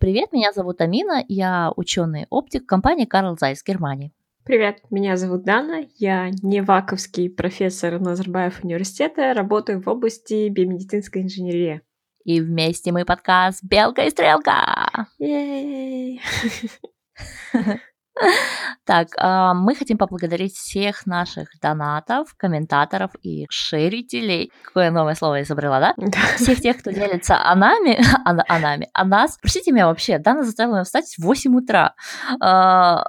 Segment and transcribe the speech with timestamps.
[0.00, 4.14] Привет, меня зовут Амина, я ученый-оптик компании Карл Зайс, Германии.
[4.44, 11.82] Привет, меня зовут Дана, я неваковский профессор Назарбаев университета, работаю в области биомедицинской инженерии.
[12.24, 15.06] И вместе мы подкаст «Белка и стрелка».
[18.84, 24.52] Так, а, мы хотим поблагодарить всех наших донатов, комментаторов и шерителей.
[24.64, 25.94] Какое новое слово я изобрела, да?
[26.36, 29.38] Всех тех, кто делится о нами, о, о нами, о нас.
[29.40, 31.94] Простите меня вообще, Дана заставила меня встать в 8 утра.
[32.40, 33.04] А,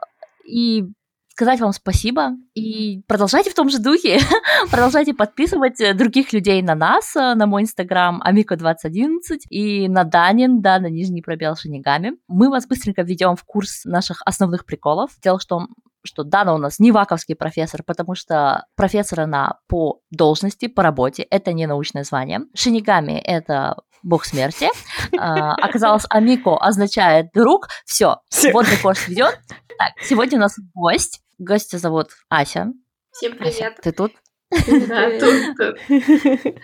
[0.45, 0.85] и
[1.31, 4.19] сказать вам спасибо и продолжайте в том же духе,
[4.71, 10.61] продолжайте подписывать э, других людей на нас, э, на мой инстаграм amiko2011 и на Данин,
[10.61, 12.13] да, на нижний пробел Шинигами.
[12.27, 15.11] Мы вас быстренько введем в курс наших основных приколов.
[15.23, 15.69] Дело в том,
[16.03, 21.23] что Дана у нас не ваковский профессор, потому что профессор она по должности, по работе,
[21.23, 22.41] это не научное звание.
[22.55, 24.69] Шинигами— это бог смерти.
[25.17, 27.67] А, оказалось, Амико означает друг.
[27.85, 28.17] Все,
[28.51, 29.39] водный курс ведет.
[29.77, 31.21] Так, сегодня у нас гость.
[31.37, 32.67] Гостя зовут Ася.
[33.11, 33.73] Всем привет.
[33.73, 34.11] Ася, ты тут?
[34.51, 36.55] Да, тут, тут.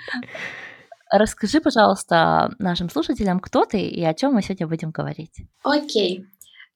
[1.09, 5.35] Расскажи, пожалуйста, нашим слушателям, кто ты и о чем мы сегодня будем говорить.
[5.63, 6.25] Окей.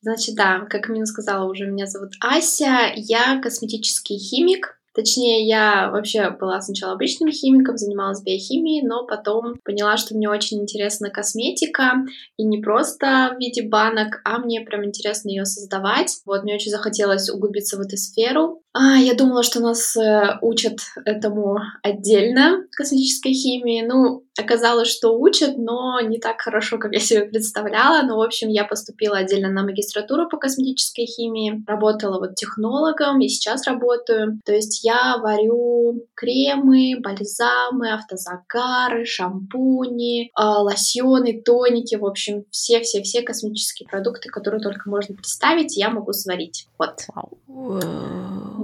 [0.02, 6.30] Значит, да, как Мина сказала уже, меня зовут Ася, я косметический химик, Точнее, я вообще
[6.32, 11.94] была сначала обычным химиком, занималась биохимией, но потом поняла, что мне очень интересна косметика,
[12.38, 16.20] и не просто в виде банок, а мне прям интересно ее создавать.
[16.26, 18.62] Вот, мне очень захотелось углубиться в эту сферу.
[18.74, 23.86] А, я думала, что нас э, учат этому отдельно, косметической химии.
[23.86, 28.04] Ну, оказалось, что учат, но не так хорошо, как я себе представляла.
[28.04, 33.28] Но, в общем, я поступила отдельно на магистратуру по косметической химии, работала вот технологом и
[33.28, 34.40] сейчас работаю.
[34.46, 43.88] То есть я варю кремы, бальзамы, автозагары, шампуни, э, лосьоны, тоники, в общем, все-все-все косметические
[43.88, 46.68] продукты, которые только можно представить, я могу сварить.
[46.78, 47.08] Вот.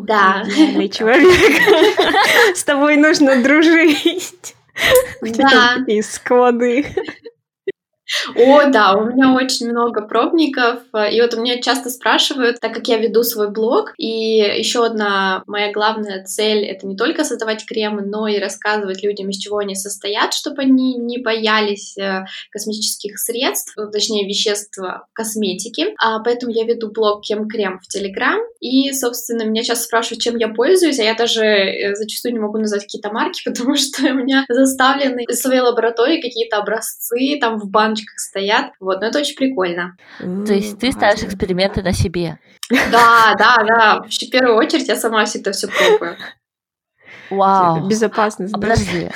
[0.07, 0.43] Да.
[0.91, 2.55] Человек.
[2.55, 4.56] С тобой нужно дружить.
[5.21, 6.85] У тебя такие склады.
[8.35, 12.73] О, да, у меня очень много пробников, э, и вот у меня часто спрашивают, так
[12.73, 17.65] как я веду свой блог, и еще одна моя главная цель— это не только создавать
[17.65, 23.19] кремы, но и рассказывать людям, из чего они состоят, чтобы они не боялись э, косметических
[23.19, 24.79] средств, э, точнее, веществ
[25.13, 30.21] косметики, а поэтому я веду блог Кем Крем в Телеграм, и, собственно, меня часто спрашивают,
[30.21, 34.13] чем я пользуюсь, а я даже зачастую не могу назвать какие-то марки, потому что у
[34.13, 39.35] меня заставлены в своей лаборатории какие-то образцы, там в баночках стоят, вот, но это очень
[39.35, 39.95] прикольно.
[40.19, 42.39] То есть ты ставишь эксперименты на себе.
[42.69, 46.17] Да, да, да, в первую очередь я сама всегда все пробую.
[47.29, 47.87] Вау.
[47.87, 48.53] Безопасность.
[48.53, 49.09] А подожди,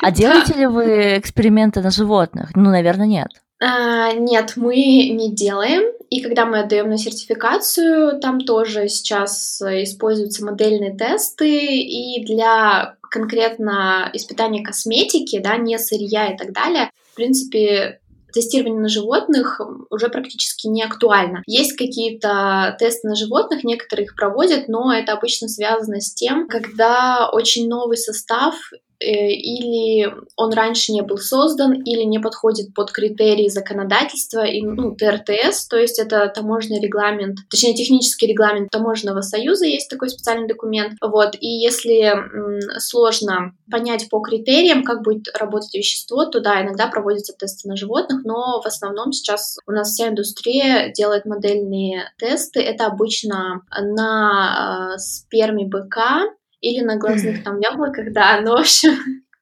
[0.00, 2.50] а делаете ли вы эксперименты на животных?
[2.54, 3.28] Ну, наверное, нет.
[3.62, 5.84] А, нет, мы не делаем.
[6.10, 11.76] И когда мы отдаем на сертификацию, там тоже сейчас э, используются модельные тесты.
[11.78, 18.00] И для конкретно испытания косметики, да, не сырья и так далее, в принципе,
[18.34, 21.42] тестирование на животных уже практически не актуально.
[21.46, 27.30] Есть какие-то тесты на животных, некоторые их проводят, но это обычно связано с тем, когда
[27.32, 28.54] очень новый состав
[29.00, 35.68] или он раньше не был создан, или не подходит под критерии законодательства, и, ну, ТРТС,
[35.68, 41.36] то есть это таможенный регламент, точнее, технический регламент таможенного союза, есть такой специальный документ, вот,
[41.40, 47.34] и если м, сложно понять по критериям, как будет работать вещество, то да, иногда проводятся
[47.36, 52.86] тесты на животных, но в основном сейчас у нас вся индустрия делает модельные тесты, это
[52.86, 56.24] обычно на э, сперме быка,
[56.72, 58.94] или на глазных там яблоках, да, ну, в общем,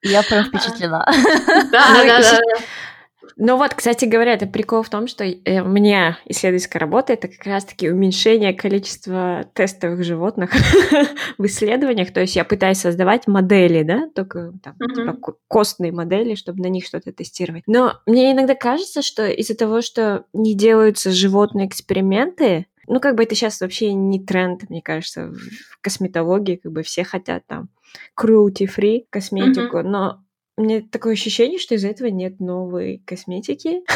[0.02, 1.06] Я прям впечатлена.
[1.72, 2.40] да, Ну, да, да.
[3.38, 7.28] Ну вот, кстати говоря, это прикол в том, что э, у меня исследовательская работа это
[7.28, 10.50] как раз-таки уменьшение количества тестовых животных
[11.38, 12.12] в исследованиях.
[12.12, 14.94] То есть я пытаюсь создавать модели, да, только там, Мгм.
[14.94, 17.62] типа ко- костные модели, чтобы на них что-то тестировать.
[17.66, 23.22] Но мне иногда кажется, что из-за того, что не делаются животные эксперименты, ну, как бы
[23.22, 27.68] это сейчас вообще не тренд, мне кажется, в косметологии, как бы все хотят там
[28.20, 30.20] cruelty-free косметику, но
[30.56, 33.80] мне такое ощущение, что из-за этого нет новой косметики.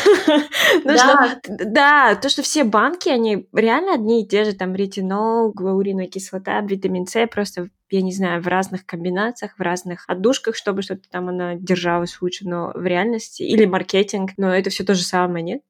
[0.83, 5.53] Что- Да, Да, то, что все банки, они реально одни и те же, там ретинол,
[5.53, 10.83] гуауриновая кислота, витамин С, просто, я не знаю, в разных комбинациях, в разных отдушках, чтобы
[10.83, 15.03] что-то там она держалась лучше, но в реальности, или маркетинг, но это все то же
[15.03, 15.63] самое, нет?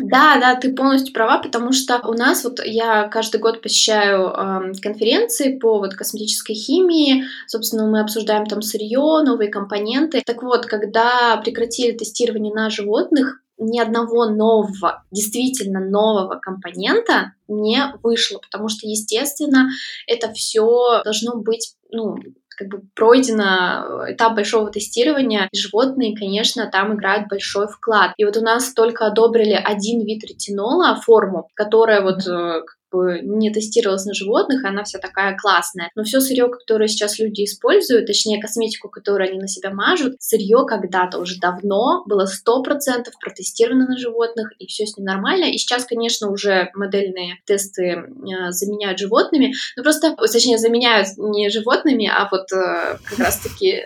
[0.00, 4.72] Да, да, ты полностью права, потому что у нас вот я каждый год посещаю эм,
[4.80, 10.22] конференции по вот косметической химии, собственно, мы обсуждаем там сырье, новые компоненты.
[10.24, 18.38] Так вот, когда прекратили тестирование на животных, ни одного нового, действительно нового компонента не вышло,
[18.38, 19.68] потому что, естественно,
[20.06, 22.16] это все должно быть, ну,
[22.56, 28.12] как бы пройдено этап большого тестирования, животные, конечно, там играют большой вклад.
[28.16, 32.62] И вот у нас только одобрили один вид ретинола, форму, которая вот э,
[32.94, 35.90] бы не тестировалась на животных, и она вся такая классная.
[35.94, 40.64] Но все сырье, которое сейчас люди используют, точнее косметику, которую они на себя мажут, сырье
[40.66, 45.46] когда-то уже давно было 100% протестировано на животных, и все с ним нормально.
[45.46, 52.06] И сейчас, конечно, уже модельные тесты э, заменяют животными, но просто, точнее, заменяют не животными,
[52.06, 53.82] а вот э, как раз-таки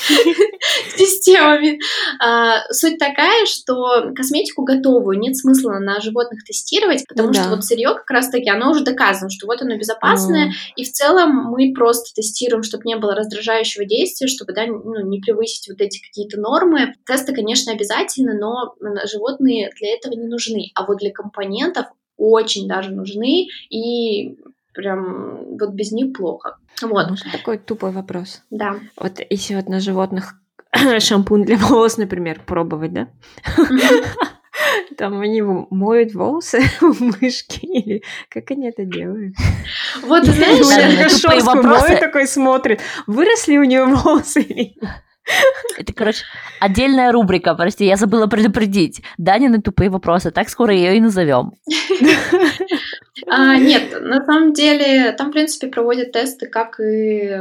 [0.96, 1.78] системами.
[2.20, 7.64] А, суть такая, что косметику готовую нет смысла на животных тестировать, потому ну что вот
[7.64, 10.52] сырье как раз-таки, оно уже доказано, что вот оно безопасное, mm.
[10.76, 15.20] и в целом мы просто тестируем, чтобы не было раздражающего действия, чтобы, да, ну, не
[15.20, 16.94] превысить вот эти какие-то нормы.
[17.06, 18.74] Тесты, конечно, обязательны, но
[19.06, 20.70] животные для этого не нужны.
[20.74, 21.86] А вот для компонентов
[22.16, 24.36] очень даже нужны, и
[24.74, 26.56] прям вот без них плохо.
[26.82, 27.06] Вот.
[27.32, 28.42] Такой тупой вопрос?
[28.50, 28.76] Да.
[28.96, 30.34] Вот если вот на животных
[30.98, 33.08] шампунь для волос, например, пробовать, да?
[34.96, 39.34] Там они моют волосы у мышки, или как они это делают?
[40.02, 40.66] Вот, знаешь,
[41.10, 44.76] Шершовскую моет такой смотрит, выросли у нее волосы или
[45.78, 46.24] это, короче,
[46.60, 49.02] отдельная рубрика, прости, я забыла предупредить.
[49.18, 51.52] Данины тупые вопросы, так скоро ее и назовем.
[53.26, 57.36] А, нет, на самом деле там, в принципе, проводят тесты, как и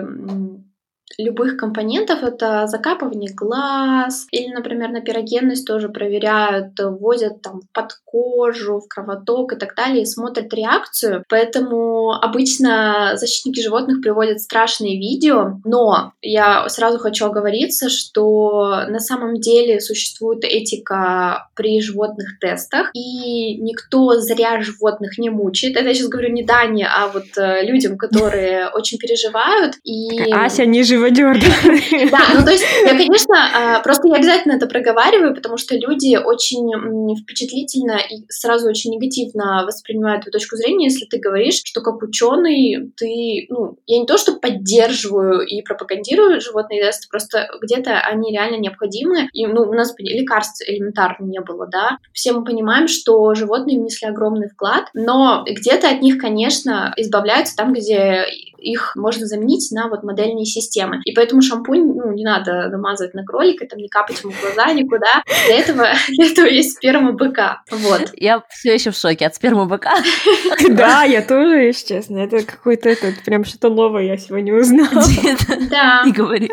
[1.20, 2.24] любых компонентов.
[2.24, 9.54] Это закапывание глаз или, например, на пирогенность тоже проверяют, вводят там под кожу, в кровоток
[9.54, 11.24] и так далее, и смотрят реакцию.
[11.30, 19.40] Поэтому обычно защитники животных приводят страшные видео, но я сразу хочу оговориться, что на самом
[19.40, 25.76] деле существует этика при животных тестах, и никто зря животных не мучает.
[25.76, 29.76] Это я сейчас говорю не Дане, а вот э, людям, которые очень переживают.
[29.84, 30.32] И...
[30.32, 30.84] Ася не
[31.16, 31.50] живодер.
[32.12, 36.18] Да, ну то есть я, конечно, а, просто я обязательно это проговариваю, потому что люди
[36.18, 36.70] очень
[37.18, 42.92] впечатлительно и сразу очень негативно воспринимают эту точку зрения, если ты говоришь, что как ученый
[42.96, 48.58] ты, ну, я не то, что поддерживаю и пропагандирую животные тесты, просто где-то они реально
[48.58, 53.80] необходимы, и, ну, у нас лекарств элементарно не было, да, все мы понимаем, что животные
[53.80, 58.26] внесли огромный вклад, но где-то от них, конечно, избавляются там, где
[58.60, 61.00] их можно заменить на вот модельные системы.
[61.06, 64.72] И поэтому шампунь, ну, не надо намазывать на кролика, там, не капать ему в глаза
[64.74, 65.24] никуда.
[65.48, 67.64] Для этого, для этого есть сперма быка.
[67.72, 68.12] Вот.
[68.14, 69.94] Я все еще в шоке от спермы быка.
[70.70, 72.20] Да, я тоже, если честно.
[72.20, 74.90] Это какой-то этот, прям что-то новое я сегодня узнала.
[75.70, 76.04] Да.
[76.06, 76.50] Не говори.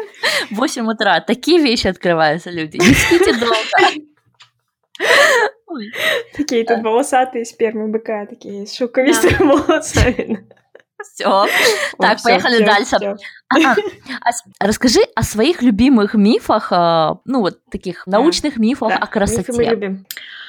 [0.51, 2.77] В 8 утра такие вещи открываются, люди.
[2.77, 3.57] Не спите долго.
[6.37, 10.47] Такие тут волосатые спермы быка, такие с шелковистыми волосами.
[11.15, 11.47] Все.
[11.99, 13.17] Так, поехали дальше.
[14.61, 19.53] Расскажи о своих любимых мифах, а, ну вот таких научных мифах о красоте.
[19.53, 20.07] мы любим.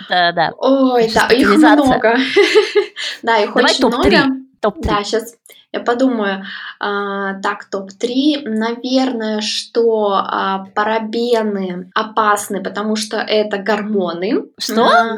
[0.09, 0.51] Да, да.
[0.57, 2.17] Ой, да, их много.
[3.23, 4.27] Да, их очень много.
[4.59, 4.87] Топ-3.
[4.87, 5.35] Да, сейчас
[5.77, 6.43] я подумаю.
[6.79, 8.43] А, так, топ-3.
[8.45, 14.45] Наверное, что а, парабены опасны, потому что это гормоны.
[14.59, 14.85] Что?
[14.85, 15.17] А,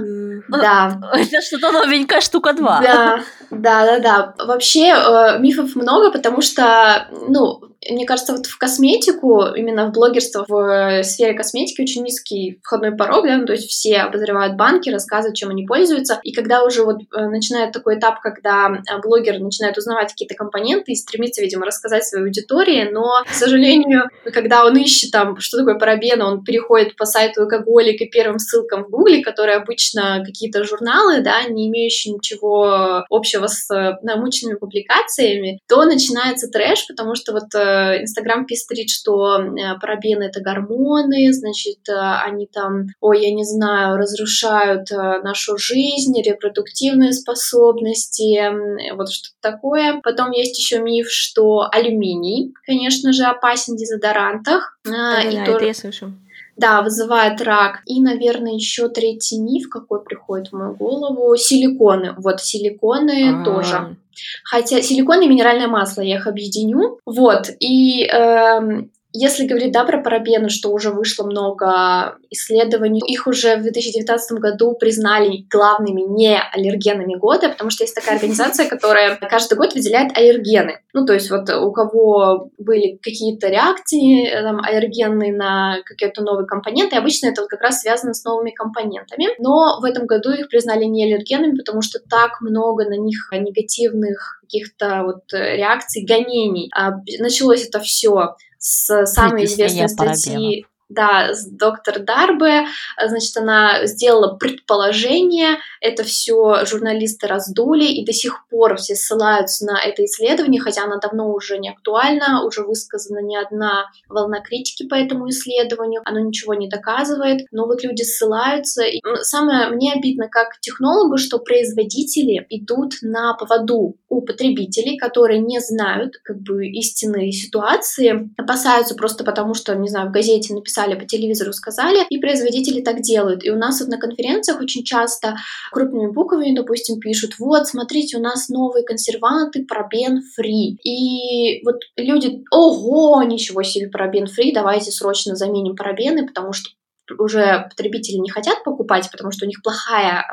[0.50, 1.00] да.
[1.14, 2.82] Это что-то новенькая штука 2.
[2.82, 3.20] Да,
[3.52, 4.46] да, да, да.
[4.46, 10.46] Вообще э, мифов много, потому что, ну, мне кажется, вот в косметику, именно в блогерство,
[10.48, 14.90] в э, сфере косметики очень низкий входной порог, да, ну, то есть все обозревают банки,
[14.90, 19.40] рассказывают, чем они пользуются, и когда уже вот э, начинает такой этап, когда э, блогер
[19.40, 24.76] начинает узнавать какие-то компоненты и стремится, видимо, рассказать своей аудитории, но, к сожалению, когда он
[24.78, 29.24] ищет там, что такое парабены, он переходит по сайту алкоголик и первым ссылкам в гугле,
[29.24, 33.70] которые обычно какие-то журналы, да, не имеющие ничего общего с
[34.04, 37.54] научными публикациями, то начинается трэш, потому что вот
[38.02, 43.98] Инстаграм пестрит, что э, парабены это гормоны, значит, э, они там, ой, я не знаю,
[43.98, 50.00] разрушают э, нашу жизнь, репродуктивные способности, вот что-то такое.
[50.04, 54.78] Потом есть еще миф, что алюминий, конечно же, опасен в дезодорантах.
[54.84, 56.14] Да, да, да, это я слышу.
[56.60, 57.82] Да, вызывает рак.
[57.86, 62.14] И, наверное, еще третий миф, какой приходит в мою голову, силиконы.
[62.18, 63.46] Вот силиконы А-а-а.
[63.46, 63.98] тоже.
[64.44, 67.00] Хотя силикон и минеральное масло я их объединю.
[67.06, 67.50] Вот.
[67.60, 73.64] И эм, если говорить, да, про парабены, что уже вышло много исследований, их уже в
[73.64, 79.74] 2019 году признали главными не аллергенами года, потому что есть такая организация, которая каждый год
[79.74, 80.82] выделяет аллергены.
[80.94, 86.96] Ну, то есть вот у кого были какие-то реакции там, аллергенные на какие-то новые компоненты,
[86.96, 89.26] обычно это вот как раз связано с новыми компонентами.
[89.40, 94.40] Но в этом году их признали не аллергенами, потому что так много на них негативных
[94.42, 96.72] каких-то вот реакций, гонений.
[96.76, 102.66] А началось это все с самой известной статьи да, доктор Дарбе,
[103.02, 109.80] значит, она сделала предположение, это все журналисты раздули, и до сих пор все ссылаются на
[109.84, 114.96] это исследование, хотя оно давно уже не актуально, уже высказана не одна волна критики по
[114.96, 118.84] этому исследованию, оно ничего не доказывает, но вот люди ссылаются.
[118.84, 125.60] И самое мне обидно как технологу, что производители идут на поводу у потребителей, которые не
[125.60, 131.06] знают как бы истинные ситуации, опасаются просто потому, что, не знаю, в газете написали по
[131.06, 133.46] телевизору сказали, и производители так делают.
[133.46, 135.36] И у нас вот на конференциях очень часто
[135.72, 140.78] крупными буквами, допустим, пишут, вот, смотрите, у нас новые консерванты, парабен фри.
[140.84, 146.70] И вот люди, ого, ничего себе, парабен фри, давайте срочно заменим парабены, потому что
[147.18, 150.26] уже потребители не хотят покупать, потому что у них плохая,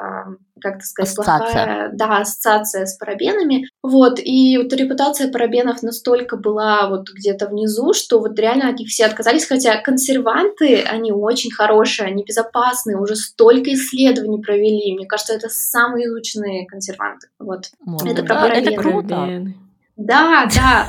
[0.60, 1.46] как то сказать, ассоциация.
[1.46, 3.68] плохая, да, ассоциация с парабенами.
[3.82, 8.88] Вот, и вот репутация парабенов настолько была вот где-то внизу, что вот реально от них
[8.88, 14.94] все отказались, хотя консерванты, они очень хорошие, они безопасные, уже столько исследований провели.
[14.94, 17.28] Мне кажется, это самые изученные консерванты.
[17.38, 17.70] Вот.
[17.80, 18.74] Может, это про парабены.
[18.74, 19.54] Это круто.
[19.96, 20.88] Да, да.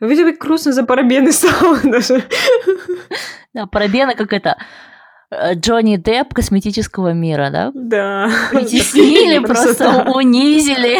[0.00, 2.24] Видите, грустно за парабены стало даже.
[3.52, 4.56] Да, парабены как это
[5.54, 7.72] Джонни Депп косметического мира, да?
[7.74, 8.30] Да.
[8.50, 10.98] Притеснили, просто унизили.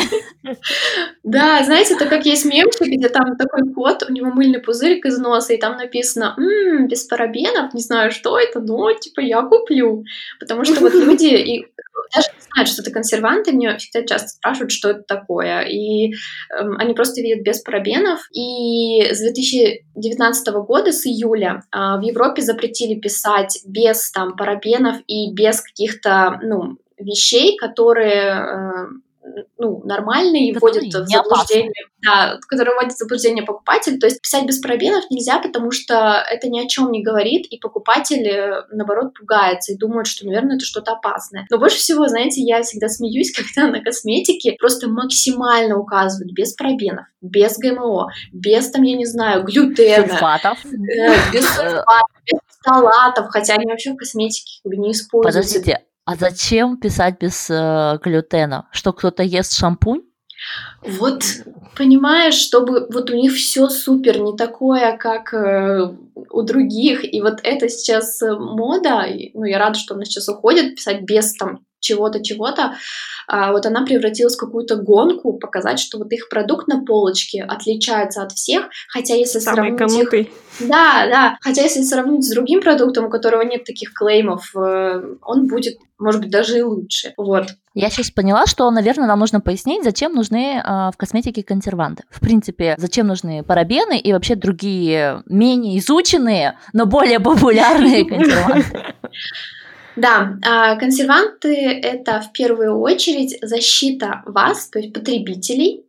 [1.22, 5.18] Да, знаете, это как есть мемчик, где там такой кот, у него мыльный пузырик из
[5.18, 10.04] носа, и там написано «Ммм, без парабенов, не знаю, что это, но, типа, я куплю».
[10.38, 11.66] Потому что вот люди и
[12.14, 16.12] даже не знают, что это консерванты, мне всегда часто спрашивают, что это такое, и
[16.58, 18.20] эм, они просто видят без парабенов.
[18.32, 25.32] И с 2019 года, с июля, э, в Европе запретили писать без там парабенов и
[25.32, 28.86] без каких-то, ну, вещей, которые э,
[29.58, 31.72] ну, нормальные и вводят в заблуждение,
[32.02, 33.98] да, которые вводят в заблуждение покупателя.
[33.98, 37.58] То есть писать без парабенов нельзя, потому что это ни о чем не говорит, и
[37.58, 41.46] покупатель, наоборот, пугается и думает, что, наверное, это что-то опасное.
[41.50, 47.06] Но больше всего, знаете, я всегда смеюсь, когда на косметике просто максимально указывают без парабенов,
[47.20, 50.08] без ГМО, без, там, я не знаю, глютена.
[50.08, 50.64] Сульфатов.
[50.64, 55.58] Э, без сульфатов, без салатов, хотя они вообще в косметике не используются.
[55.58, 58.68] Подождите, а зачем писать без э, глютена?
[58.72, 60.02] Что кто-то ест шампунь?
[60.82, 61.22] Вот,
[61.76, 65.94] понимаешь, чтобы вот у них все супер, не такое, как э,
[66.30, 71.02] у других, и вот это сейчас мода, ну, я рада, что она сейчас уходит, писать
[71.02, 72.74] без там чего-то, чего-то,
[73.26, 78.22] а, вот она превратилась в какую-то гонку, показать, что вот их продукт на полочке отличается
[78.22, 80.28] от всех, хотя если Самый сравнить их...
[80.60, 85.48] Да, да, хотя если сравнить с другим продуктом, у которого нет таких клеймов, э, он
[85.48, 87.48] будет, может быть, даже и лучше, вот.
[87.74, 92.04] Я сейчас поняла, что, наверное, нам нужно пояснить, зачем нужны э, в косметике консерванты.
[92.10, 98.94] В принципе, зачем нужны парабены и вообще другие менее изученные, но более популярные консерванты.
[99.96, 105.84] Да, а, консерванты— это в первую очередь защита вас, то есть потребителей,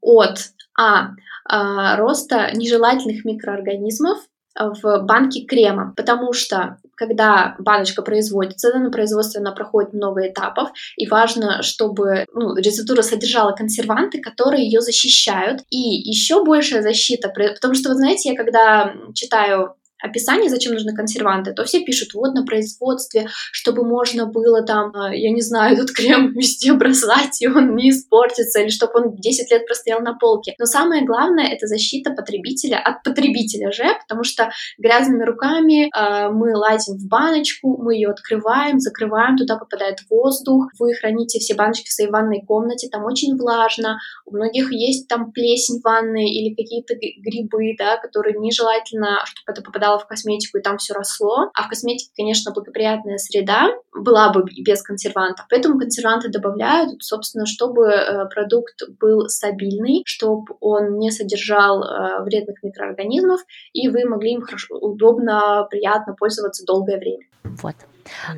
[0.00, 0.38] от
[0.78, 1.10] а,
[1.44, 4.18] а роста нежелательных микроорганизмов
[4.58, 10.70] в банке крема, потому что когда баночка производится, да, на производстве она проходит много этапов,
[10.96, 17.74] и важно, чтобы ну, рецептура содержала консерванты, которые ее защищают, и еще большая защита, потому
[17.74, 22.44] что, вы знаете, я когда читаю описание, зачем нужны консерванты, то все пишут, вот на
[22.44, 27.74] производстве, чтобы можно было там, а, я не знаю, этот крем везде бросать, и он
[27.76, 30.54] не испортится, или чтобы он 10 лет простоял на полке.
[30.58, 36.56] Но самое главное— это защита потребителя от потребителя же, потому что грязными руками э, мы
[36.56, 41.92] лазим в баночку, мы ее открываем, закрываем, туда попадает воздух, вы храните все баночки в
[41.92, 46.94] своей ванной комнате, там очень влажно, у многих есть там плесень в ванной или какие-то
[46.94, 51.50] грибы, да, которые нежелательно, чтобы это попадало попадала в косметику, и там все росло.
[51.54, 55.46] А в косметике, конечно, благоприятная среда была бы без консервантов.
[55.50, 62.62] Поэтому консерванты добавляют, собственно, чтобы э, продукт был стабильный, чтобы он не содержал э, вредных
[62.62, 63.40] микроорганизмов,
[63.72, 67.24] и вы могли им хорошо, удобно, приятно пользоваться долгое время.
[67.62, 67.74] Вот.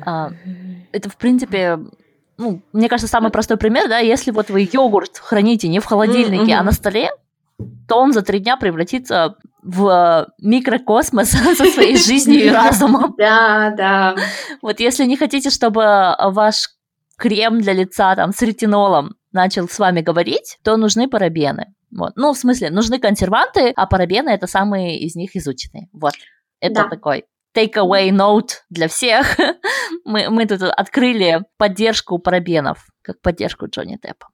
[0.05, 0.29] А,
[0.91, 1.79] это, в принципе,
[2.37, 6.53] ну, мне кажется, самый простой пример, да, если вот вы йогурт храните не в холодильнике,
[6.53, 6.59] mm-hmm.
[6.59, 7.11] а на столе,
[7.87, 13.15] то он за три дня превратится в микрокосмос со своей жизнью и разумом.
[13.17, 14.15] Да, да.
[14.61, 16.69] Вот если не хотите, чтобы ваш
[17.17, 21.73] крем для лица там с ретинолом начал с вами говорить, то нужны парабены.
[21.95, 22.13] Вот.
[22.15, 25.87] Ну, в смысле, нужны консерванты, а парабены это самые из них изученные.
[25.93, 26.13] Вот.
[26.59, 26.89] Это да.
[26.89, 29.37] такой takeaway note для всех.
[30.05, 34.27] мы, мы тут открыли поддержку парабенов, как поддержку Джонни Деппа.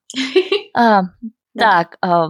[0.76, 1.04] а,
[1.58, 2.30] так, а,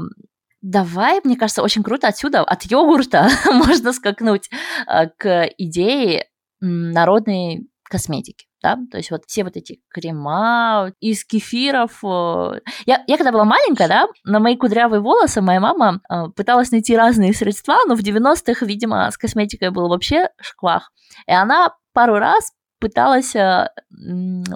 [0.62, 4.50] давай, мне кажется, очень круто отсюда, от йогурта можно скакнуть
[4.86, 6.28] а, к идее
[6.62, 12.04] народной косметики да, то есть вот все вот эти крема из кефиров.
[12.04, 16.96] Я, я когда была маленькая, да, на мои кудрявые волосы моя мама э, пыталась найти
[16.96, 20.92] разные средства, но в 90-х, видимо, с косметикой был вообще шквах.
[21.26, 23.70] И она пару раз пыталась э,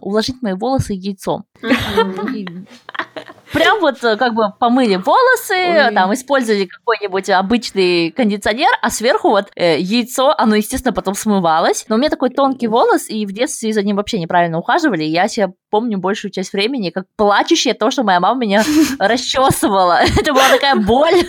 [0.01, 1.45] уложить мои волосы яйцом.
[3.53, 5.93] Прям вот э, как бы помыли волосы, Ой.
[5.93, 11.85] там использовали какой-нибудь обычный кондиционер, а сверху вот э, яйцо, оно, естественно, потом смывалось.
[11.87, 15.03] Но у меня такой тонкий волос, и в детстве за ним вообще неправильно ухаживали.
[15.03, 18.63] Я себя помню большую часть времени как плачущая то, что моя мама меня
[18.99, 19.99] расчесывала.
[20.19, 21.23] Это была такая боль.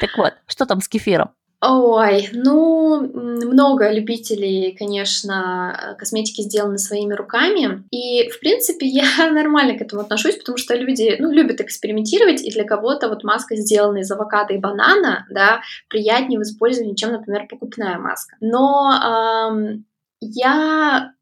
[0.00, 1.30] Так вот, что там с кефиром?
[1.62, 7.84] Ой, ну, много любителей, конечно, косметики сделаны своими руками.
[7.90, 12.50] И, в принципе, я нормально к этому отношусь, потому что люди, ну, любят экспериментировать, и
[12.50, 17.46] для кого-то вот маска, сделанная из авокадо и банана, да, приятнее в использовании, чем, например,
[17.46, 18.36] покупная маска.
[18.40, 19.84] Но эм,
[20.20, 21.12] я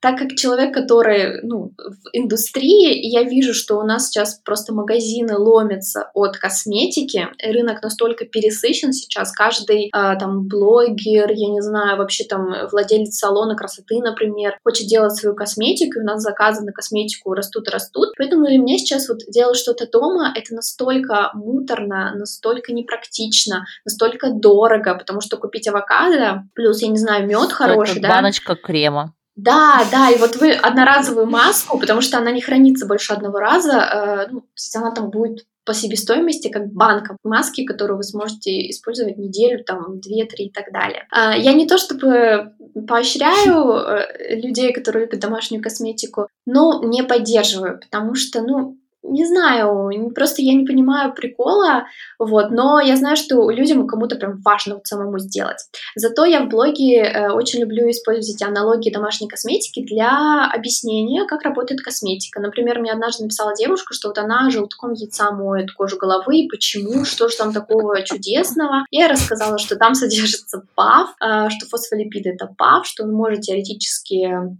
[0.00, 5.36] так как человек, который ну, в индустрии, я вижу, что у нас сейчас просто магазины
[5.36, 12.24] ломятся от косметики, рынок настолько пересыщен сейчас, каждый а, там блогер, я не знаю, вообще
[12.24, 17.32] там владелец салона красоты, например, хочет делать свою косметику, и у нас заказы на косметику
[17.32, 22.72] растут и растут, поэтому для меня сейчас вот делать что-то дома, это настолько муторно, настолько
[22.72, 28.08] непрактично, настолько дорого, потому что купить авокадо, плюс, я не знаю, мед хороший, да?
[28.08, 29.14] баночка крема.
[29.36, 33.72] Да, да, и вот вы одноразовую маску, потому что она не хранится больше одного раза,
[33.72, 38.70] э, ну, то есть она там будет по себестоимости, как банка маски, которую вы сможете
[38.70, 41.06] использовать неделю, там, две, три и так далее.
[41.10, 42.52] А, я не то чтобы
[42.88, 48.78] поощряю э, людей, которые любят домашнюю косметику, но не поддерживаю, потому что, ну,
[49.10, 51.86] не знаю, просто я не понимаю прикола,
[52.18, 55.58] вот, но я знаю, что людям кому-то прям важно вот самому сделать.
[55.94, 61.80] Зато я в блоге э, очень люблю использовать аналогии домашней косметики для объяснения, как работает
[61.80, 62.40] косметика.
[62.40, 67.28] Например, мне однажды написала девушка, что вот она желтком яйца моет кожу головы, почему, что
[67.28, 68.86] же там такого чудесного.
[68.90, 74.56] Я рассказала, что там содержится ПАВ, э, что фосфолипиды это ПАВ, что он может теоретически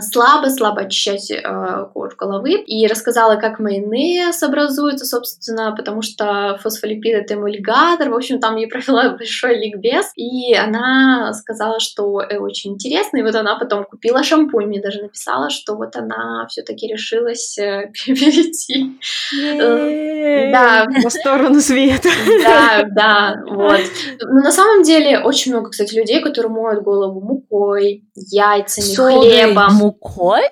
[0.00, 2.52] слабо-слабо очищать э, кожу головы.
[2.52, 8.10] И рассказала, как майонез образуется, собственно, потому что фосфолипид— это эмульгатор.
[8.10, 13.18] В общем, там я провела большой ликбез, и она сказала, что э, очень интересно.
[13.18, 17.58] И вот она потом купила шампунь, мне даже написала, что вот она все таки решилась
[17.58, 18.98] э, перейти.
[19.34, 20.86] Э, да.
[21.02, 22.08] На сторону света.
[22.42, 23.80] Да, да, вот.
[24.20, 30.42] Но на самом деле очень много, кстати, людей, которые моют голову мукой, яйцами, хлебом, мукой?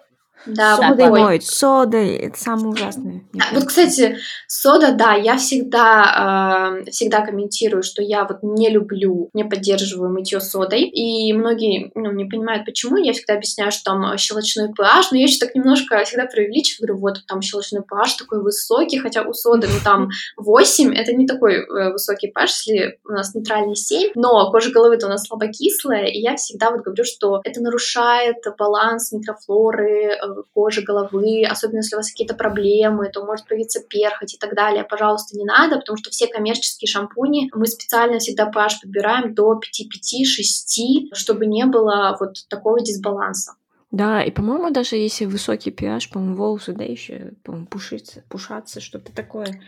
[0.46, 1.44] Да, содой моют.
[1.44, 3.22] Содой, это самое ужасное.
[3.38, 9.30] А, вот, кстати, сода, да, я всегда, э, всегда комментирую, что я вот не люблю,
[9.34, 12.96] не поддерживаю мытье содой, и многие ну, не понимают, почему.
[12.96, 17.00] Я всегда объясняю, что там щелочной pH, но я еще так немножко всегда преувеличиваю, говорю,
[17.00, 21.56] вот там щелочной pH такой высокий, хотя у соды, ну там 8, это не такой
[21.56, 26.18] э, высокий pH, если у нас нейтральный 7, но кожа головы-то у нас слабокислая, и
[26.18, 31.98] я всегда вот говорю, что это нарушает баланс микрофлоры, э, кожи головы, особенно если у
[31.98, 34.84] вас какие-то проблемы, то может появиться перхоть и так далее.
[34.84, 41.14] Пожалуйста, не надо, потому что все коммерческие шампуни мы специально всегда pH подбираем до 5-5-6,
[41.14, 43.54] чтобы не было вот такого дисбаланса.
[43.90, 49.12] Да, и, по-моему, даже если высокий pH, по-моему, волосы, да, еще, по-моему, пушиться, пушаться, что-то
[49.12, 49.60] такое.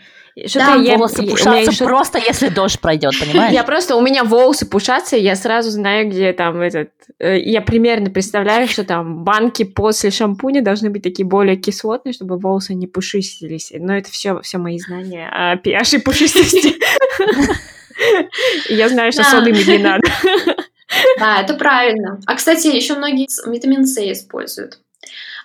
[0.47, 3.53] Что да, я, волосы я, пушатся что просто, если дождь пройдет, понимаешь?
[3.53, 6.91] Я просто, у меня волосы пушатся, я сразу знаю, где там этот...
[7.19, 12.39] Э, я примерно представляю, что там банки после шампуня должны быть такие более кислотные, чтобы
[12.39, 13.73] волосы не пушистились.
[13.75, 16.77] Но это все, все мои знания о pH и пушистости.
[18.69, 20.03] Я знаю, что соды не надо.
[21.19, 22.21] Да, это правильно.
[22.27, 24.79] А, кстати, еще многие витамин С используют.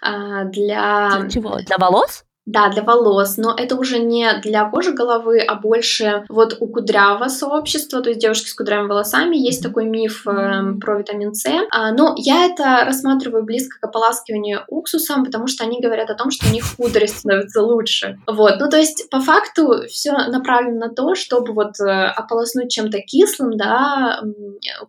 [0.01, 1.19] А, для...
[1.19, 1.57] Для чего?
[1.59, 2.23] Для волос?
[2.47, 7.27] Да, для волос, но это уже не для кожи головы, а больше вот у кудрявого
[7.27, 11.45] сообщества, то есть девушки с кудрявыми волосами, есть такой миф э, про витамин С.
[11.71, 16.31] А, но я это рассматриваю близко к ополаскиванию уксусом, потому что они говорят о том,
[16.31, 18.17] что у них кудри становятся лучше.
[18.25, 22.99] Вот, ну то есть по факту все направлено на то, чтобы вот э, ополоснуть чем-то
[23.01, 24.21] кислым, да,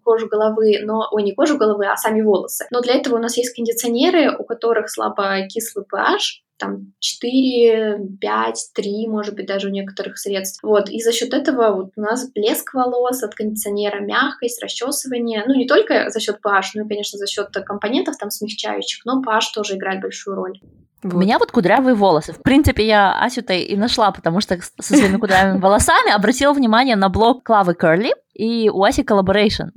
[0.04, 2.66] кожу головы, но, ой, не кожу головы, а сами волосы.
[2.70, 8.70] Но для этого у нас есть кондиционеры, у которых слабо кислый pH, там 4, 5,
[8.74, 10.62] 3, может быть, даже у некоторых средств.
[10.62, 15.54] Вот, и за счет этого вот у нас блеск волос от кондиционера, мягкость, расчесывание, ну,
[15.54, 19.54] не только за счет pH, ну, и, конечно, за счет компонентов там смягчающих, но pH
[19.54, 20.60] тоже играет большую роль.
[21.02, 21.14] Вот.
[21.14, 22.32] У меня вот кудрявые волосы.
[22.32, 27.08] В принципе, я Асю-то и нашла, потому что со своими кудрявыми волосами обратила внимание на
[27.08, 29.68] блог Клавы Curly, и у Аси collaboration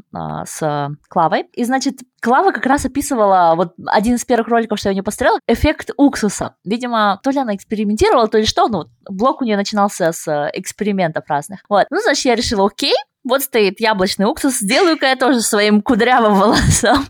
[0.45, 1.47] с Клавой.
[1.54, 5.39] И, значит, Клава как раз описывала, вот один из первых роликов, что я не посмотрела,
[5.47, 6.56] эффект уксуса.
[6.63, 11.24] Видимо, то ли она экспериментировала, то ли что, ну, блог у нее начинался с экспериментов
[11.28, 11.62] разных.
[11.67, 11.88] Вот.
[11.89, 12.93] Ну, значит, я решила, окей,
[13.24, 17.06] вот стоит яблочный уксус, сделаю-ка я тоже своим кудрявым волосам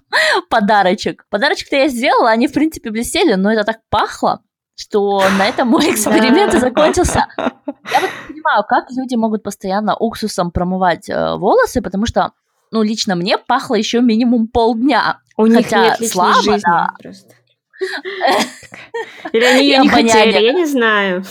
[0.49, 1.25] подарочек.
[1.29, 4.41] Подарочек-то я сделала, они, в принципе, блестели, но это так пахло,
[4.75, 7.27] что на этом мой эксперимент и закончился.
[7.37, 12.31] Я вот не понимаю, как люди могут постоянно уксусом промывать э, волосы, потому что,
[12.71, 15.19] ну, лично мне пахло еще минимум полдня.
[15.37, 16.89] У них нет личной слабо, жизни да.
[17.01, 17.35] просто.
[19.31, 21.23] Или они ее не хотели, я не знаю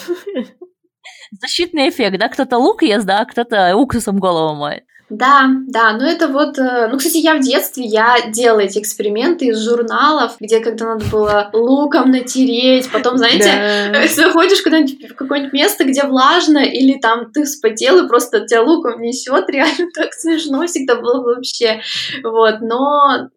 [1.31, 2.29] защитный эффект, да?
[2.29, 4.85] Кто-то лук ест, да, кто-то уксусом голову моет.
[5.11, 6.57] Да, да, но это вот...
[6.59, 11.05] Э, ну, кстати, я в детстве, я делала эти эксперименты из журналов, где когда надо
[11.07, 14.07] было луком натереть, потом, знаете, да.
[14.14, 19.03] заходишь куда-нибудь в какое-нибудь место, где влажно, или там ты вспотел, и просто тебя луком
[19.03, 21.81] несет, реально так смешно всегда было вообще.
[22.23, 23.31] Вот, но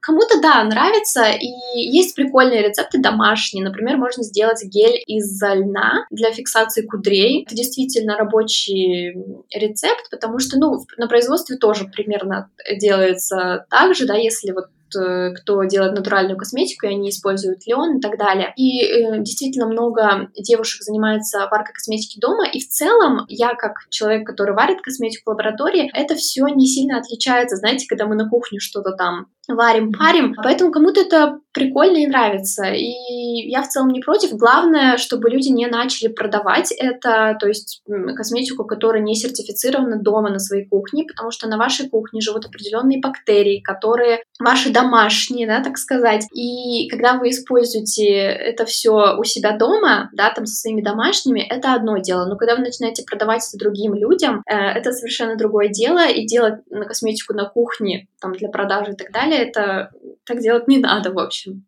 [0.00, 1.46] кому-то, да, нравится, и
[1.78, 3.64] есть прикольные рецепты домашние.
[3.64, 7.44] Например, можно сделать гель из льна для фиксации кудрей.
[7.44, 9.14] Это действительно рабочий
[9.52, 15.64] рецепт, потому что, ну, на производстве тоже примерно делается так же, да, если вот кто
[15.64, 18.52] делает натуральную косметику, и они используют лен и так далее.
[18.56, 24.26] И э, действительно много девушек занимается варкой косметики дома, и в целом я, как человек,
[24.26, 28.58] который варит косметику в лаборатории, это все не сильно отличается, знаете, когда мы на кухне
[28.58, 30.34] что-то там варим, парим.
[30.36, 32.66] Поэтому кому-то это прикольно и нравится.
[32.66, 34.32] И я в целом не против.
[34.32, 37.82] Главное, чтобы люди не начали продавать это, то есть
[38.16, 43.00] косметику, которая не сертифицирована дома на своей кухне, потому что на вашей кухне живут определенные
[43.00, 46.26] бактерии, которые ваши домашние, да, так сказать.
[46.34, 51.74] И когда вы используете это все у себя дома, да, там со своими домашними, это
[51.74, 52.26] одно дело.
[52.26, 56.06] Но когда вы начинаете продавать это другим людям, э, это совершенно другое дело.
[56.08, 59.90] И делать на косметику на кухне, там, для продажи и так далее, это
[60.24, 61.64] так делать не надо, в общем.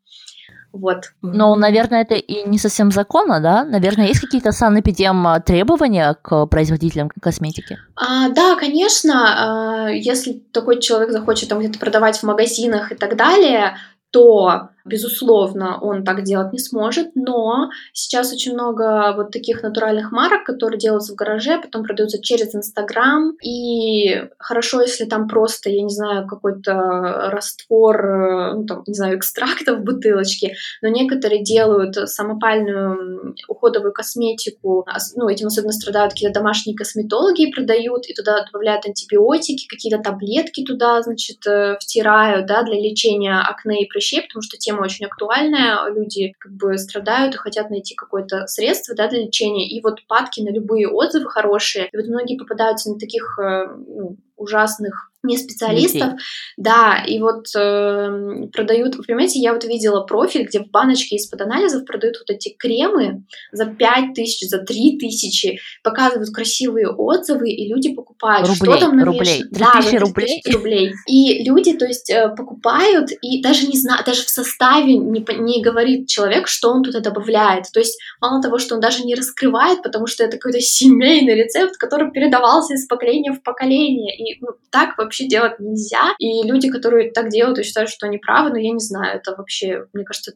[0.74, 1.12] Вот.
[1.22, 3.64] Но, наверное, это и не совсем законно, да?
[3.64, 7.78] Наверное, есть какие-то санэпидем а, требования к производителям косметики?
[7.94, 9.84] А, да, конечно.
[9.86, 13.76] А, если такой человек захочет там где-то продавать в магазинах и так далее,
[14.10, 20.44] то Безусловно, он так делать не сможет, но сейчас очень много вот таких натуральных марок,
[20.44, 25.88] которые делаются в гараже, потом продаются через Инстаграм, и хорошо, если там просто, я не
[25.88, 33.94] знаю, какой-то раствор, ну, там, не знаю, экстракта в бутылочке, но некоторые делают самопальную уходовую
[33.94, 40.62] косметику, ну, этим особенно страдают какие-то домашние косметологи продают, и туда добавляют антибиотики, какие-то таблетки
[40.62, 45.06] туда, значит, э, втирают, да, для лечения акне и прыщей, потому что тема тема очень
[45.06, 50.06] актуальная, люди как бы страдают и хотят найти какое-то средство да, для лечения, и вот
[50.06, 55.36] падки на любые отзывы хорошие, и вот многие попадаются на таких э, ну, ужасных не
[55.38, 56.24] специалистов, Детей.
[56.56, 61.40] да, и вот э, продают, вы понимаете, я вот видела профиль, где в баночке из-под
[61.40, 67.68] анализов продают вот эти кремы за 5 тысяч, за 3 тысячи, показывают красивые отзывы, и
[67.68, 68.48] люди покупают.
[68.48, 69.18] Рублей, что там намешано?
[69.18, 70.42] Рублей, 3 да, тысячи рублей.
[70.52, 70.92] рублей.
[71.08, 75.62] И люди, то есть, э, покупают, и даже не знаю, даже в составе не, не
[75.62, 77.64] говорит человек, что он туда добавляет.
[77.72, 81.76] То есть, мало того, что он даже не раскрывает, потому что это какой-то семейный рецепт,
[81.76, 86.14] который передавался из поколения в поколение, и ну, так вообще вообще делать нельзя.
[86.18, 89.16] И люди, которые так делают и считают, что они правы, но ну, я не знаю,
[89.16, 90.32] это вообще, мне кажется,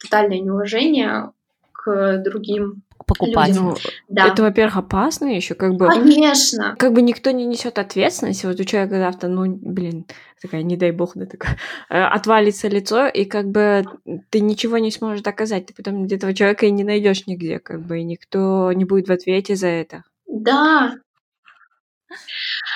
[0.00, 1.30] тотальное неуважение
[1.72, 3.52] к другим покупать.
[3.56, 3.74] Ну,
[4.08, 4.28] да.
[4.28, 5.88] Это, во-первых, опасно еще, как бы.
[5.88, 6.76] Конечно.
[6.78, 8.46] Как бы никто не несет ответственности.
[8.46, 10.06] Вот у человека завтра, ну, блин,
[10.40, 11.58] такая, не дай бог, да, такая,
[11.90, 13.84] э, отвалится лицо, и как бы
[14.30, 15.66] ты ничего не сможешь доказать.
[15.66, 19.12] Ты потом этого человека и не найдешь нигде, как бы, и никто не будет в
[19.12, 20.04] ответе за это.
[20.28, 20.94] Да,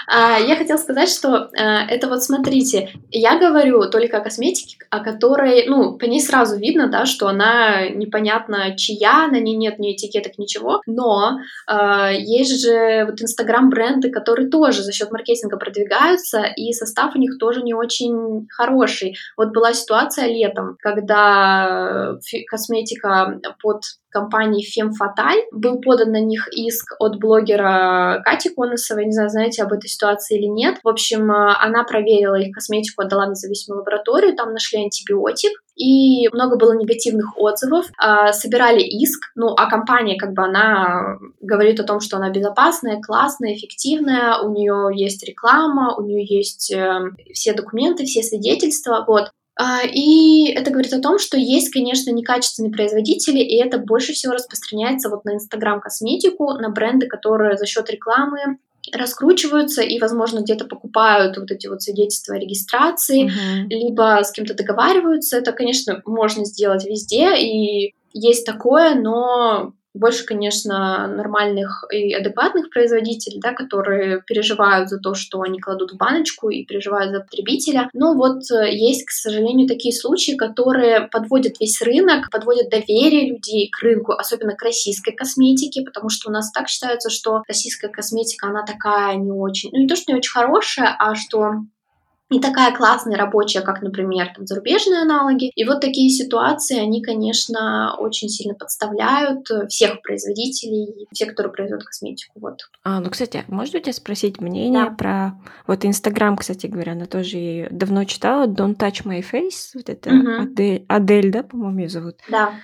[0.08, 5.00] А, я хотела сказать, что э, это вот смотрите, я говорю только о косметике, о
[5.00, 9.94] которой, ну, по ней сразу видно, да, что она непонятно чья, на ней нет ни
[9.94, 11.38] этикеток, ничего, но
[11.68, 17.38] э, есть же вот инстаграм-бренды, которые тоже за счет маркетинга продвигаются, и состав у них
[17.38, 19.16] тоже не очень хороший.
[19.36, 22.16] Вот была ситуация летом, когда
[22.48, 25.42] косметика под компании Femme Fatale.
[25.52, 29.06] Был подан на них иск от блогера Кати Коносовой.
[29.06, 30.78] Не знаю, знаете об этой ситуации или нет.
[30.82, 36.28] В общем, э, она проверила их косметику, отдала в независимую лабораторию, там нашли антибиотик, и
[36.32, 37.86] много было негативных отзывов.
[38.02, 43.00] Э, собирали иск, ну, а компания, как бы, она говорит о том, что она безопасная,
[43.00, 49.30] классная, эффективная, у нее есть реклама, у нее есть э, все документы, все свидетельства, вот.
[49.58, 54.34] А, и это говорит о том, что есть, конечно, некачественные производители, и это больше всего
[54.34, 58.58] распространяется вот на Инстаграм-косметику, на бренды, которые за счет рекламы
[58.92, 63.66] раскручиваются и, возможно, где-то покупают вот эти вот свидетельства о регистрации, uh-huh.
[63.68, 65.38] либо с кем-то договариваются.
[65.38, 73.40] Это, конечно, можно сделать везде, и есть такое, но больше, конечно, нормальных и адекватных производителей,
[73.40, 77.88] да, которые переживают за то, что они кладут в баночку и переживают за потребителя.
[77.92, 83.70] Но вот э, есть, к сожалению, такие случаи, которые подводят весь рынок, подводят доверие людей
[83.70, 88.48] к рынку, особенно к российской косметике, потому что у нас так считается, что российская косметика,
[88.48, 91.52] она такая не очень, ну не то, что не очень хорошая, а что
[92.28, 95.50] не такая классная рабочая, как, например, там, зарубежные аналоги.
[95.54, 101.84] И вот такие ситуации, они, конечно, очень сильно подставляют э, всех производителей, все, которые производят
[101.84, 102.40] косметику.
[102.40, 102.68] Вот.
[102.82, 104.90] А, ну, кстати, можно у тебя спросить мнение да.
[104.90, 105.40] про...
[105.68, 110.42] Вот Инстаграм, кстати говоря, она тоже давно читала Don't Touch My Face, вот это угу.
[110.42, 112.16] Адель, Адель, да, по-моему, ее зовут?
[112.28, 112.54] Да.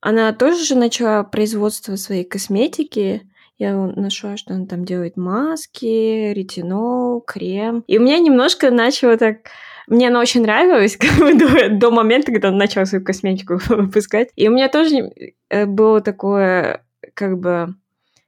[0.00, 3.28] Она тоже же начала производство своей косметики,
[3.58, 7.82] я нашла, что он там делает маски, ретинол, крем.
[7.88, 9.50] И у меня немножко начало так...
[9.88, 14.28] Мне она очень нравилась как до, до момента, когда он начал свою косметику выпускать.
[14.36, 15.12] И у меня тоже
[15.48, 17.74] э, было такое, как бы,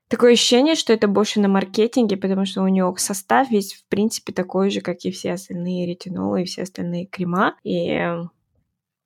[0.09, 4.33] такое ощущение, что это больше на маркетинге, потому что у него состав весь, в принципе,
[4.33, 7.55] такой же, как и все остальные ретинолы и все остальные крема.
[7.63, 8.01] И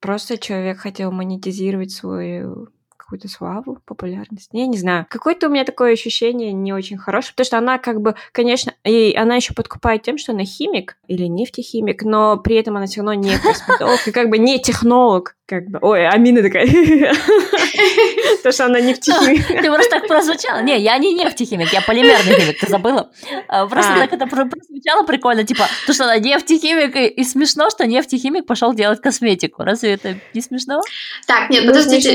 [0.00, 4.48] просто человек хотел монетизировать свою какую-то славу, популярность.
[4.52, 5.06] Я не знаю.
[5.10, 9.14] Какое-то у меня такое ощущение не очень хорошее, потому что она как бы, конечно, и
[9.14, 13.14] она еще подкупает тем, что она химик или нефтехимик, но при этом она все равно
[13.14, 15.36] не косметолог и как бы не технолог.
[15.46, 16.66] Как бы, ой, Амина такая.
[18.42, 19.46] То, что она нефтехимик.
[19.62, 20.62] Ты просто так прозвучала.
[20.62, 23.10] Не, я не нефтехимик, я полимерный химик, ты забыла?
[23.48, 23.98] А, просто а.
[23.98, 29.02] так это прозвучало прикольно, типа, то, что она нефтехимик, и смешно, что нефтехимик пошел делать
[29.02, 29.64] косметику.
[29.64, 30.80] Разве это не смешно?
[31.26, 32.14] Так, нет, подождите.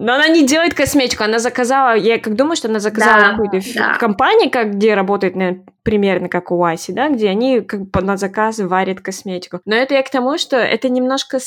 [0.00, 3.60] Но она не делает косметику, она заказала, я как думаю, что она заказала какую-то
[3.98, 8.16] компанию, как, где работает, наверное, примерно как у Аси, да, где они как бы на
[8.16, 9.60] заказ варят косметику.
[9.64, 11.38] Но это я к тому, что это немножко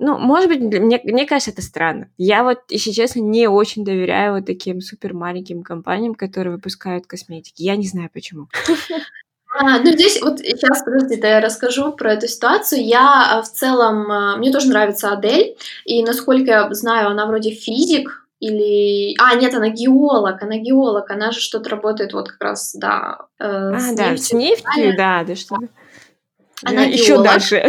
[0.00, 2.08] ну, может быть, мне, мне кажется, это странно.
[2.16, 7.62] Я вот, если честно, не очень доверяю вот таким супер маленьким компаниям, которые выпускают косметики.
[7.62, 8.48] Я не знаю почему.
[9.52, 12.84] А, ну, здесь вот сейчас, подождите, я расскажу про эту ситуацию.
[12.84, 17.50] Я а, в целом, а, мне тоже нравится Адель, и насколько я знаю, она вроде
[17.50, 19.14] физик, или...
[19.20, 23.72] А, нет, она геолог, она геолог, она же что-то работает вот как раз, да, э,
[23.74, 24.26] а, с да, нефтью.
[24.26, 25.56] с нефтью, да, да, что
[26.64, 27.68] она еще дальше.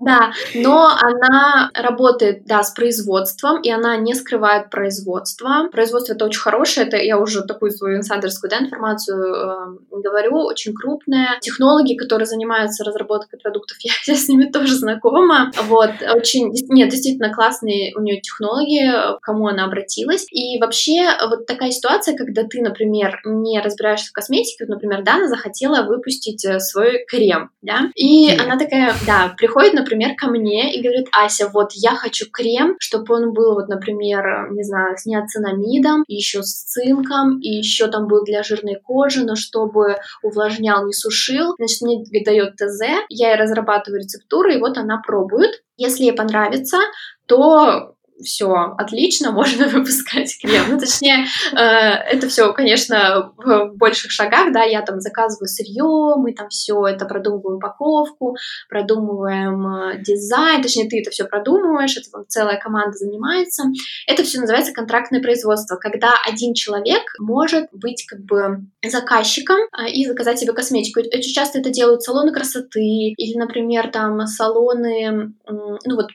[0.00, 5.68] Да, но она работает, да, с производством, и она не скрывает производство.
[5.70, 10.74] Производство это очень хорошее, это я уже такую свою инсайдерскую да, информацию э, говорю, очень
[10.74, 11.38] крупное.
[11.40, 15.50] Технологи, которые занимаются разработкой продуктов, я, я с ними тоже знакома.
[15.64, 20.26] Вот, очень, нет, действительно классные у нее технологии, к кому она обратилась.
[20.30, 25.28] И вообще вот такая ситуация, когда ты, например, не разбираешься в косметике, вот, например, Дана
[25.28, 28.40] захотела выпустить э, свой крем, да, и mm.
[28.40, 33.14] она такая, да, приходит, например, ко мне и говорит, Ася, вот я хочу крем, чтобы
[33.14, 38.24] он был, вот, например, не знаю, с неоцинамидом, еще с цинком, и еще там был
[38.24, 41.54] для жирной кожи, но чтобы увлажнял, не сушил.
[41.56, 45.62] Значит, мне дает ТЗ, я ей разрабатываю рецептуру, и вот она пробует.
[45.76, 46.78] Если ей понравится,
[47.26, 50.64] то все отлично, можно выпускать крем.
[50.70, 56.32] Ну, точнее, э, это все, конечно, в больших шагах, да, я там заказываю сырье, мы
[56.34, 58.36] там все это продумываем упаковку,
[58.68, 63.64] продумываем э, дизайн, точнее, ты это все продумываешь, это там целая команда занимается.
[64.06, 70.06] Это все называется контрактное производство, когда один человек может быть как бы заказчиком э, и
[70.06, 71.00] заказать себе косметику.
[71.00, 72.80] Очень часто это делают салоны красоты
[73.16, 76.08] или, например, там салоны, ну вот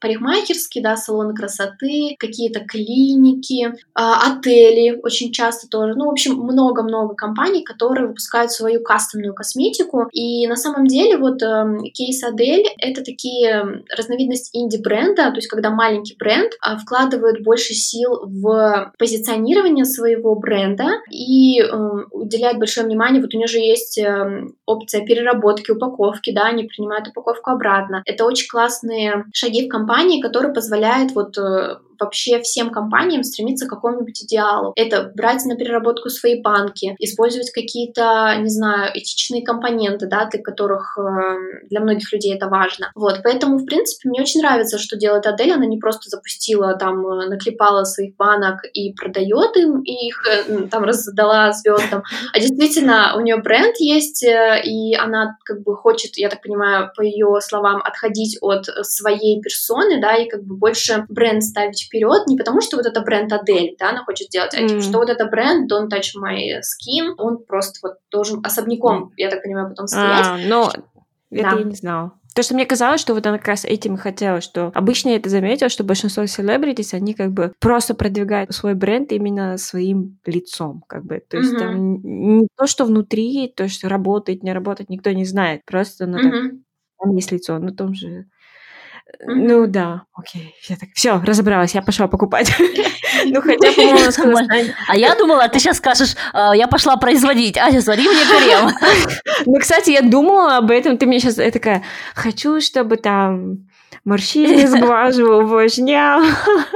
[0.00, 5.94] парикмахерские, да, салоны красоты, какие-то клиники, а, отели очень часто тоже.
[5.94, 10.08] Ну, в общем, много-много компаний, которые выпускают свою кастомную косметику.
[10.12, 15.70] И на самом деле вот э, кейс Адель— это такие разновидность инди-бренда, то есть когда
[15.70, 21.66] маленький бренд э, вкладывает больше сил в позиционирование своего бренда и э,
[22.10, 23.20] уделяет большое внимание.
[23.20, 24.00] Вот у нее же есть
[24.66, 28.02] опция переработки, упаковки, да, они принимают упаковку обратно.
[28.06, 29.89] Это очень классные шаги в компании,
[30.22, 34.72] которые позволяют вот э, вообще всем компаниям стремиться к какому-нибудь идеалу.
[34.76, 40.98] Это брать на переработку свои банки, использовать какие-то, не знаю, этичные компоненты, да, для которых
[40.98, 42.90] э, для многих людей это важно.
[42.94, 45.52] Вот, поэтому, в принципе, мне очень нравится, что делает Адель.
[45.52, 50.66] Она не просто запустила там, э, наклепала своих банок и продает им, и их э,
[50.70, 56.28] там раздала звездам, а действительно у нее бренд есть, и она как бы хочет, я
[56.28, 61.42] так понимаю, по ее словам, отходить от своей персоны, да, и как бы больше бренд
[61.42, 64.80] ставить вперед, не потому что вот это бренд Адель, да, она хочет сделать, а mm.
[64.80, 69.42] что вот это бренд Don't Touch My Skin, он просто вот должен особняком, я так
[69.42, 70.26] понимаю, потом стоять.
[70.26, 70.70] А, но
[71.30, 71.56] это да.
[71.58, 72.12] я не знала.
[72.32, 75.16] То, что мне казалось, что вот она как раз этим и хотела, что обычно я
[75.16, 80.84] это заметила, что большинство селебритис, они как бы просто продвигают свой бренд именно своим лицом,
[80.86, 81.20] как бы.
[81.28, 81.58] То есть mm-hmm.
[81.58, 85.62] там не то, что внутри, то, что работает, не работает, никто не знает.
[85.66, 86.42] Просто, ну, mm-hmm.
[86.42, 86.52] так,
[87.00, 88.26] там есть лицо, на том же
[89.26, 92.52] ну да, окей, я так, все, разобралась, я пошла покупать.
[93.26, 94.48] Ну хотя, по-моему,
[94.88, 98.70] А я думала, ты сейчас скажешь, «А, я пошла производить, Ася, свари мне крем.
[99.46, 101.82] Ну, кстати, я думала об этом, ты мне сейчас такая,
[102.14, 103.68] хочу, чтобы там
[104.04, 106.22] морщины сглаживал, увлажнял,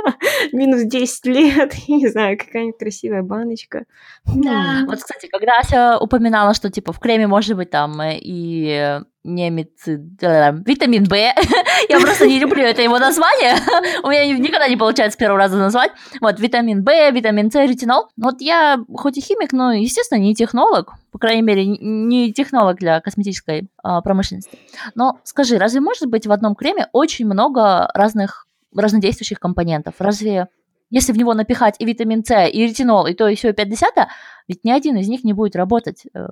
[0.52, 3.84] минус 10 лет, не знаю, какая-нибудь красивая баночка.
[4.26, 4.84] Да.
[4.86, 11.04] Вот, кстати, когда Ася упоминала, что, типа, в креме может быть там и немец, витамин
[11.04, 11.14] В.
[11.88, 13.56] Я просто не люблю это его название.
[14.04, 15.90] У меня никогда не получается с первого раза назвать.
[16.20, 18.08] Вот, витамин В, витамин С, ретинол.
[18.16, 20.92] Вот я хоть и химик, но, естественно, не технолог.
[21.10, 24.58] По крайней мере, не технолог для косметической а, промышленности.
[24.94, 29.94] Но скажи, разве может быть в одном креме очень много разных разнодействующих компонентов?
[29.98, 30.48] Разве
[30.90, 34.08] если в него напихать и витамин С, и ретинол, и то, и все, и 50,
[34.48, 36.04] ведь ни один из них не будет работать.
[36.14, 36.28] Э,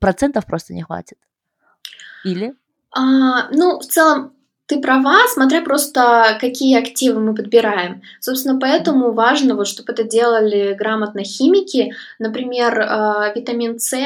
[0.00, 1.18] процентов просто не хватит.
[2.24, 2.54] Или?
[2.92, 4.34] А, ну, в целом,
[4.70, 8.02] ты права, смотря просто, какие активы мы подбираем.
[8.20, 11.92] Собственно, поэтому важно, вот, чтобы это делали грамотно химики.
[12.20, 13.98] Например, э, витамин С,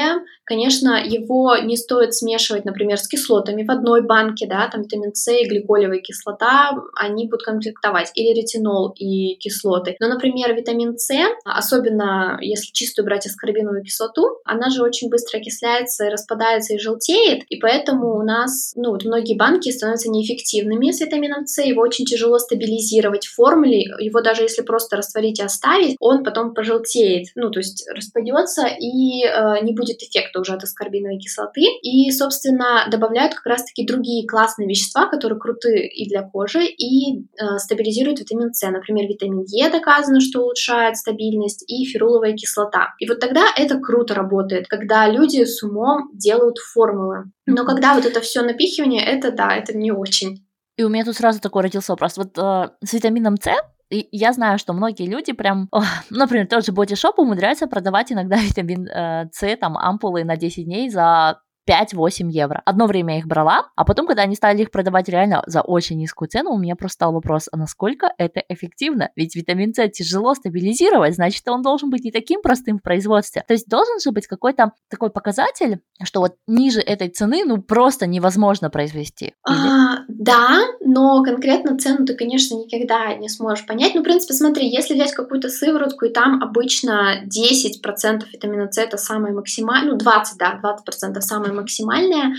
[0.43, 5.31] конечно, его не стоит смешивать, например, с кислотами в одной банке, да, там витамин С
[5.31, 9.95] и гликолевая кислота, они будут конфликтовать, или ретинол и кислоты.
[9.99, 16.09] Но, например, витамин С, особенно если чистую брать аскорбиновую кислоту, она же очень быстро окисляется
[16.09, 21.01] распадается и желтеет, и поэтому у нас, ну, вот многие банки становятся неэффективными активными с
[21.01, 25.95] витамином С, его очень тяжело стабилизировать в формуле, его даже если просто растворить и оставить,
[25.99, 31.17] он потом пожелтеет, ну, то есть распадется и э, не будет эффекта уже от аскорбиновой
[31.17, 31.61] кислоты.
[31.81, 37.57] И, собственно, добавляют как раз-таки другие классные вещества, которые крутые и для кожи, и э,
[37.57, 38.65] стабилизируют витамин С.
[38.69, 42.93] Например, витамин Е доказано, что улучшает стабильность, и феруловая кислота.
[42.99, 47.25] И вот тогда это круто работает, когда люди с умом делают формулы.
[47.45, 50.44] Но когда вот это все напихивание, это да, это не очень.
[50.77, 52.17] И у меня тут сразу такой родился вопрос.
[52.17, 53.49] Вот э, с витамином С
[53.89, 58.87] я знаю, что многие люди прям, о, например, тот же бодишоп умудряются продавать иногда витамин
[58.87, 62.61] э, С, там, ампулы на 10 дней за 5-8 евро.
[62.65, 65.97] Одно время я их брала, а потом, когда они стали их продавать реально за очень
[65.97, 69.09] низкую цену, у меня просто стал вопрос, а насколько это эффективно?
[69.15, 73.43] Ведь витамин С тяжело стабилизировать, значит, он должен быть не таким простым в производстве.
[73.47, 78.05] То есть должен же быть какой-то такой показатель, что вот ниже этой цены, ну, просто
[78.05, 79.33] невозможно произвести.
[79.47, 83.95] А, да, но конкретно цену ты, конечно, никогда не сможешь понять.
[83.95, 88.97] Ну, в принципе, смотри, если взять какую-то сыворотку, и там обычно 10% витамина С это
[88.97, 92.35] самое максимальное, ну, 20, да, 20% самое максимальная,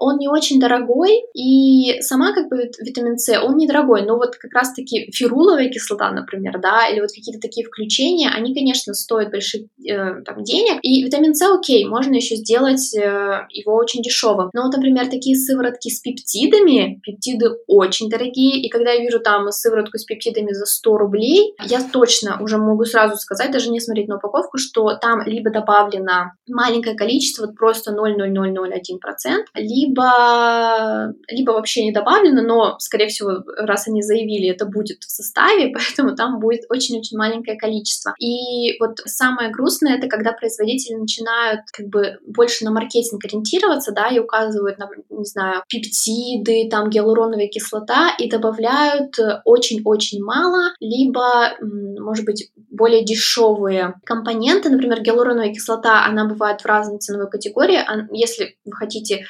[0.00, 4.52] он не очень дорогой, и сама как бы витамин С, он недорогой, но вот как
[4.54, 10.22] раз-таки феруловая кислота, например, да, или вот какие-то такие включения, они, конечно, стоят больших э,
[10.24, 14.74] там, денег, и витамин С, окей, можно еще сделать э, его очень дешевым, но вот,
[14.74, 20.04] например, такие сыворотки с пептидами, пептиды очень дорогие, и когда я вижу там сыворотку с
[20.04, 24.56] пептидами за 100 рублей, я точно уже могу сразу сказать, даже не смотреть на упаковку,
[24.56, 32.42] что там либо добавлено маленькое количество, вот просто 0,0001%, либо либо, либо вообще не добавлено,
[32.42, 37.58] но, скорее всего, раз они заявили, это будет в составе, поэтому там будет очень-очень маленькое
[37.58, 38.14] количество.
[38.18, 44.08] И вот самое грустное, это когда производители начинают как бы больше на маркетинг ориентироваться, да,
[44.08, 52.24] и указывают на, не знаю, пептиды, там гиалуроновая кислота, и добавляют очень-очень мало, либо, может
[52.24, 57.80] быть, более дешевые компоненты, например, гиалуроновая кислота, она бывает в разной ценовой категории,
[58.12, 59.24] если вы хотите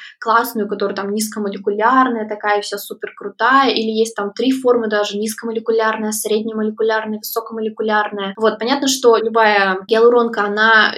[0.51, 6.11] классную, которая там низкомолекулярная, такая вся супер крутая, или есть там три формы даже, низкомолекулярная,
[6.11, 8.33] среднемолекулярная, высокомолекулярная.
[8.37, 10.93] Вот, понятно, что любая гиалуронка, она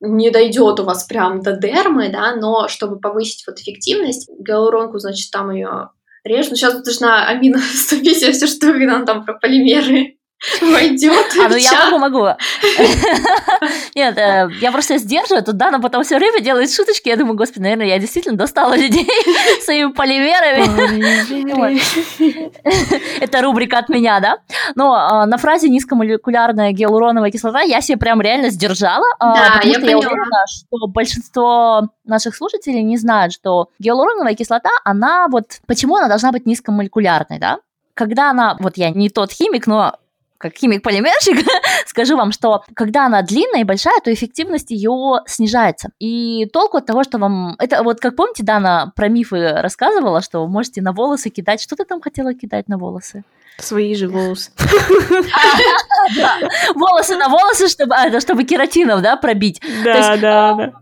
[0.00, 5.30] не дойдет у вас прям до дермы, да, но чтобы повысить вот эффективность, гиалуронку, значит,
[5.30, 5.90] там ее.
[6.24, 10.16] Ну, сейчас должна Амина вступить, все что когда там про полимеры
[10.60, 11.26] войдет.
[11.40, 12.26] А, ну я могу, могу.
[13.94, 17.62] Нет, э, я просто сдерживаю, тут Дана потом все время делает шуточки, я думаю, господи,
[17.62, 19.08] наверное, я действительно достала людей
[19.62, 20.62] своими полимерами.
[23.20, 24.38] Это рубрика от меня, да?
[24.74, 29.78] Но а, на фразе низкомолекулярная гиалуроновая кислота я себе прям реально сдержала, а, да, я
[29.78, 36.32] уверена, что большинство наших слушателей не знают, что гиалуроновая кислота, она вот, почему она должна
[36.32, 37.58] быть низкомолекулярной, да?
[37.94, 39.96] когда она, вот я не тот химик, но
[40.42, 41.46] как химик-полимерщик,
[41.86, 45.90] скажу вам, что когда она длинная и большая, то эффективность ее снижается.
[46.00, 47.54] И толку от того, что вам...
[47.58, 51.62] Это вот как помните, Дана про мифы рассказывала, что вы можете на волосы кидать.
[51.62, 53.22] Что ты там хотела кидать на волосы?
[53.58, 54.50] Свои же волосы.
[56.74, 59.60] Волосы на волосы, чтобы, а, чтобы кератинов, да, пробить.
[59.84, 60.72] Да, да, да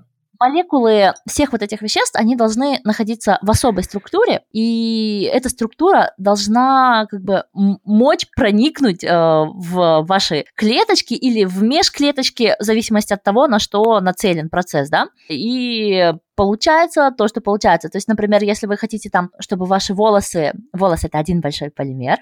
[0.41, 7.07] молекулы всех вот этих веществ, они должны находиться в особой структуре, и эта структура должна
[7.11, 13.47] как бы мочь проникнуть э, в ваши клеточки или в межклеточки, в зависимости от того,
[13.47, 17.91] на что нацелен процесс, да, и получается то, что получается.
[17.91, 22.18] То есть, например, если вы хотите там, чтобы ваши волосы, волос это один большой полимер,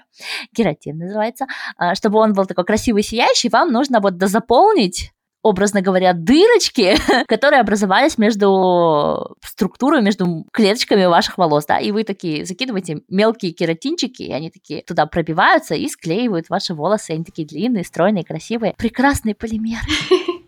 [0.53, 1.47] кератин называется,
[1.79, 7.61] э, чтобы он был такой красивый, сияющий, вам нужно вот дозаполнить образно говоря, дырочки, которые
[7.61, 14.31] образовались между структурой, между клеточками ваших волос, да, и вы такие закидываете мелкие кератинчики, и
[14.31, 19.79] они такие туда пробиваются и склеивают ваши волосы, они такие длинные, стройные, красивые, прекрасный полимер.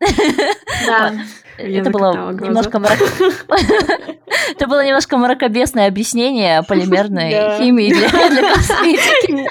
[0.86, 1.12] Да.
[1.58, 2.78] Это было немножко
[4.48, 9.46] Это было немножко мракобесное объяснение полимерной химии для косметики.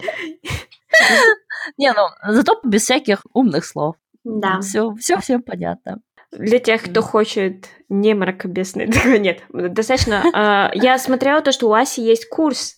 [1.78, 3.96] Не, ну, зато без всяких умных слов.
[4.38, 4.60] Да.
[4.62, 6.00] Все, все всем понятно.
[6.32, 8.88] Для тех, кто хочет не мракобесный,
[9.20, 10.24] нет, достаточно.
[10.34, 12.76] А, я смотрела то, что у Аси есть курс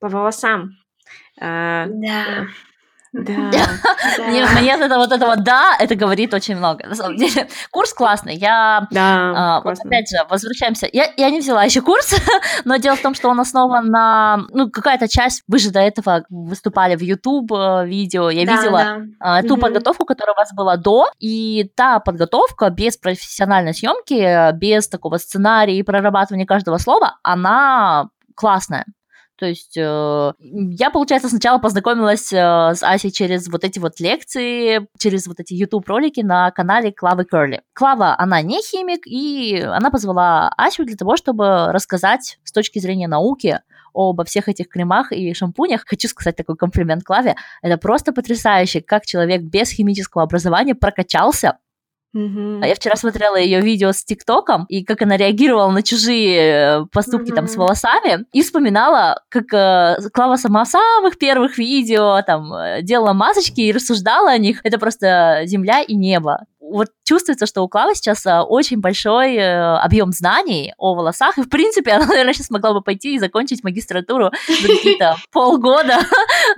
[0.00, 0.70] по волосам.
[1.40, 1.86] А,
[3.14, 3.50] да.
[4.18, 4.24] Да.
[4.28, 6.86] Мне, мне это вот этого да, это говорит очень много.
[6.86, 8.36] На самом деле, курс классный.
[8.36, 10.88] Я да, а, вот опять же возвращаемся.
[10.92, 12.14] Я, я не взяла еще курс,
[12.64, 15.42] но дело в том, что он основан на ну какая-то часть.
[15.48, 18.30] Вы же до этого выступали в YouTube э, видео.
[18.30, 19.00] Я да, видела да.
[19.20, 24.88] А, ту подготовку, которая у вас была до, и та подготовка без профессиональной съемки, без
[24.88, 28.84] такого сценария и прорабатывания каждого слова, она классная.
[29.44, 32.36] То есть э, я, получается, сначала познакомилась э,
[32.74, 37.60] с Асей через вот эти вот лекции, через вот эти YouTube-ролики на канале Клавы Керли.
[37.74, 43.06] Клава, она не химик, и она позвала Асю для того, чтобы рассказать с точки зрения
[43.06, 43.60] науки
[43.92, 45.84] обо всех этих кремах и шампунях.
[45.86, 47.36] Хочу сказать такой комплимент Клаве.
[47.60, 51.58] Это просто потрясающе, как человек без химического образования прокачался
[52.14, 52.66] Mm-hmm.
[52.66, 57.30] Я вчера смотрела ее видео с ТикТоком, и как она реагировала на чужие э, поступки
[57.30, 57.34] mm-hmm.
[57.34, 62.82] там с волосами, и вспоминала, как э, Клава сама в самых первых видео там э,
[62.82, 64.60] делала масочки и рассуждала о них.
[64.62, 69.76] Это просто земля и небо вот чувствуется, что у Клавы сейчас а, очень большой э,
[69.76, 73.62] объем знаний о волосах, и, в принципе, она, наверное, сейчас могла бы пойти и закончить
[73.62, 75.98] магистратуру за какие-то полгода,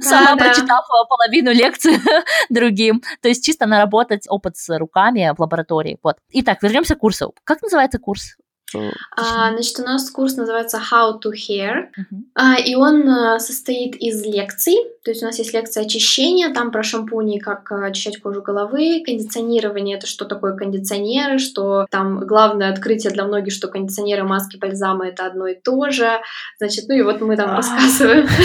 [0.00, 2.00] сама прочитав половину лекции
[2.48, 3.02] другим.
[3.20, 5.98] То есть чисто наработать опыт с руками в лаборатории.
[6.02, 6.16] Вот.
[6.30, 7.34] Итак, вернемся к курсу.
[7.44, 8.36] Как называется курс?
[8.74, 12.04] А, значит, у нас курс называется How to Hair, uh-huh.
[12.34, 14.74] а, и он а, состоит из лекций.
[15.04, 19.04] То есть у нас есть лекция очищения, там про шампуни, как а, очищать кожу головы,
[19.06, 25.06] кондиционирование, это что такое кондиционеры, что там главное открытие для многих, что кондиционеры, маски, бальзамы
[25.06, 26.20] это одно и то же.
[26.58, 28.26] Значит, ну и вот мы там рассказываем.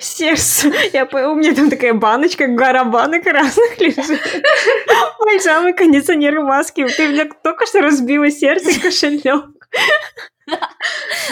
[0.00, 0.72] Сердце.
[0.92, 4.20] Я у меня там такая баночка, гора банок разных лежит.
[5.24, 6.88] Бальзамы, кондиционеры, маски.
[6.88, 9.46] Ты меня только что разбил разбила сердце кошелек.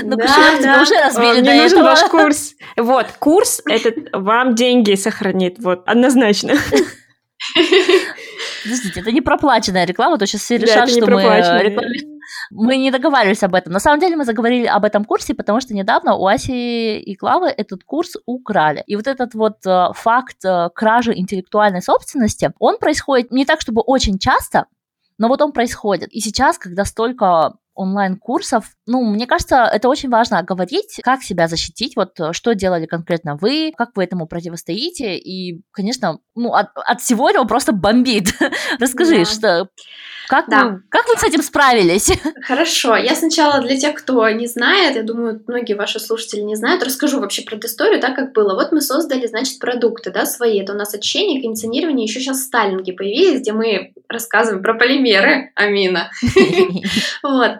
[0.03, 2.55] Ну, кошелек тебя уже разбили Мне нужен ваш курс.
[2.77, 6.55] Вот, курс этот вам деньги сохранит, вот, однозначно.
[8.65, 11.23] Подождите, это не проплаченная реклама, то сейчас все решат, что мы
[12.51, 13.73] Мы не договаривались об этом.
[13.73, 17.49] На самом деле мы заговорили об этом курсе, потому что недавно у Аси и Клавы
[17.49, 18.83] этот курс украли.
[18.87, 23.83] И вот этот вот э, факт э, кражи интеллектуальной собственности, он происходит не так, чтобы
[23.83, 24.67] очень часто,
[25.19, 26.13] но вот он происходит.
[26.13, 28.67] И сейчас, когда столько онлайн-курсов.
[28.87, 33.37] Ну, мне кажется, это очень важно говорить, как себя защитить, вот э, что делали конкретно
[33.37, 38.29] вы, как вы этому противостоите, и, конечно, ну, от, от всего этого просто бомбит.
[38.81, 39.25] Расскажи, да.
[39.25, 39.69] что
[40.29, 40.65] как, да.
[40.65, 42.11] вы, как вы с этим справились?
[42.43, 42.97] Хорошо.
[42.97, 47.21] Я сначала для тех, кто не знает, я думаю, многие ваши слушатели не знают, расскажу
[47.21, 48.55] вообще историю, так как было.
[48.55, 50.61] Вот мы создали, значит, продукты, да, свои.
[50.61, 56.11] Это у нас очищение, кондиционирование, еще сейчас сталинги появились, где мы рассказываем про полимеры, Амина.
[57.23, 57.53] Вот.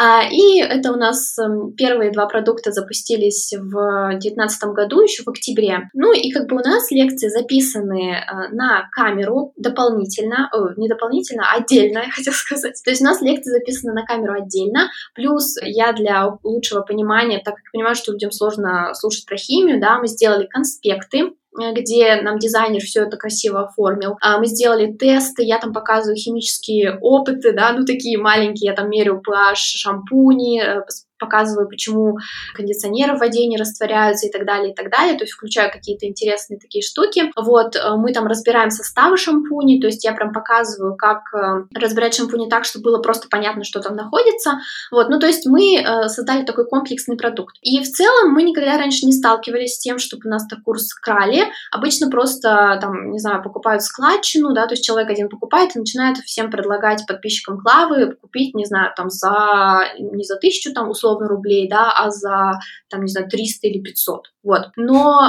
[0.00, 5.28] А, и это у нас эм, первые два продукта запустились в 2019 году, еще в
[5.28, 5.88] октябре.
[5.92, 11.44] Ну и как бы у нас лекции записаны э, на камеру дополнительно, о, не дополнительно,
[11.50, 12.80] а отдельно, я хотела сказать.
[12.84, 17.56] То есть у нас лекции записаны на камеру отдельно, плюс я для лучшего понимания, так
[17.56, 21.32] как понимаю, что людям сложно слушать про химию, да, мы сделали конспекты,
[21.74, 24.16] где нам дизайнер все это красиво оформил.
[24.20, 28.90] А, мы сделали тесты, я там показываю химические опыты, да, ну такие маленькие, я там
[28.90, 30.82] мерю pH шампуни, э,
[31.18, 32.16] показываю, почему
[32.54, 36.06] кондиционеры в воде не растворяются и так далее, и так далее, то есть включаю какие-то
[36.06, 37.32] интересные такие штуки.
[37.36, 42.14] Вот, э, мы там разбираем составы шампуней, то есть я прям показываю, как э, разбирать
[42.14, 44.58] шампуни так, чтобы было просто понятно, что там находится.
[44.90, 47.56] Вот, ну то есть мы э, создали такой комплексный продукт.
[47.62, 50.94] И в целом мы никогда раньше не сталкивались с тем, чтобы у нас так курс
[50.94, 51.44] крали.
[51.72, 56.18] Обычно просто там, не знаю, покупают складчину, да, то есть человек один покупает и начинает
[56.18, 61.28] всем предлагать подписчикам Клавы купить, не знаю, там за, не за тысячу, там, условно, условно
[61.28, 64.26] рублей, да, а за, там, не знаю, 300 или 500.
[64.42, 64.70] Вот.
[64.76, 65.20] Но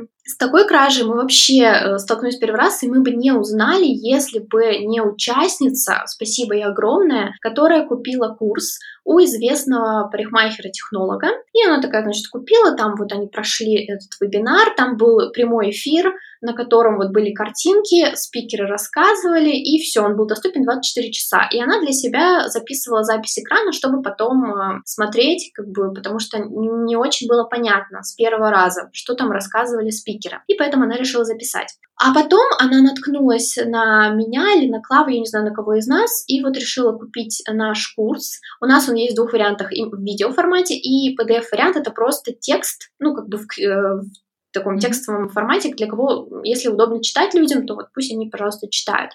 [0.00, 3.84] э, с такой кражей мы вообще э, столкнулись первый раз, и мы бы не узнали,
[3.86, 11.28] если бы не участница, спасибо ей огромное, которая купила курс у известного парикмахера-технолога.
[11.52, 16.12] И она такая, значит, купила, там вот они прошли этот вебинар, там был прямой эфир,
[16.40, 21.48] на котором вот были картинки, спикеры рассказывали, и все, он был доступен 24 часа.
[21.52, 26.38] И она для себя записывала запись экрана, чтобы потом э, смотреть, как бы, потому что
[26.38, 30.15] не очень было понятно с первого раза, что там рассказывали спикеры.
[30.46, 31.68] И поэтому она решила записать.
[31.98, 35.86] А потом она наткнулась на меня или на Клаву, я не знаю, на кого из
[35.86, 38.40] нас, и вот решила купить наш курс.
[38.60, 42.90] У нас он есть в двух вариантах, и в видеоформате, и PDF-вариант— это просто текст,
[42.98, 47.66] ну, как бы в, э, в таком текстовом формате, для кого, если удобно читать людям,
[47.66, 49.12] то вот пусть они, пожалуйста, читают.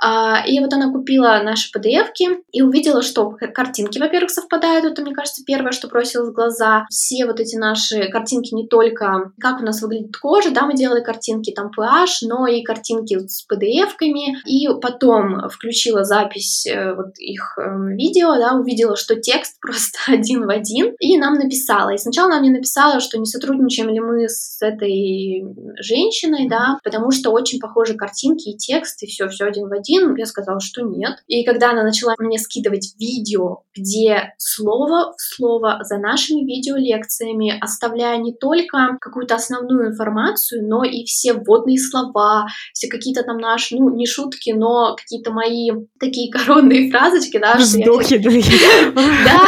[0.00, 4.84] А, и вот она купила наши PDF-ки и увидела, что картинки, во-первых, совпадают.
[4.84, 6.86] Это, мне кажется, первое, что бросилось в глаза.
[6.90, 11.02] Все вот эти наши картинки не только как у нас выглядит кожа, да, мы делали
[11.02, 14.38] картинки там PH, но и картинки с PDF-ками.
[14.46, 20.46] И потом включила запись э, вот их эм, видео, да, увидела, что текст просто один
[20.46, 21.90] в один, и нам написала.
[21.90, 25.44] И сначала она мне написала, что не сотрудничаем ли мы с этой
[25.78, 29.89] женщиной, да, потому что очень похожи картинки и текст, и все, все один в один
[29.90, 31.18] один, я сказала, что нет.
[31.26, 38.18] И когда она начала мне скидывать видео, где слово в слово за нашими видеолекциями, оставляя
[38.18, 43.94] не только какую-то основную информацию, но и все вводные слова, все какие-то там наши, ну,
[43.94, 48.18] не шутки, но какие-то мои такие коронные фразочки, да, Вздохи,
[48.94, 49.40] да.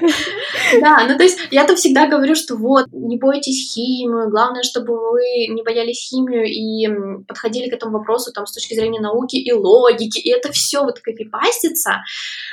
[0.80, 4.94] Да, ну то есть я то всегда говорю, что вот, не бойтесь химию, главное, чтобы
[4.94, 9.52] вы не боялись химию и подходили к этому вопросу там с точки зрения науки и
[9.52, 12.02] логики, и это все вот копипастится,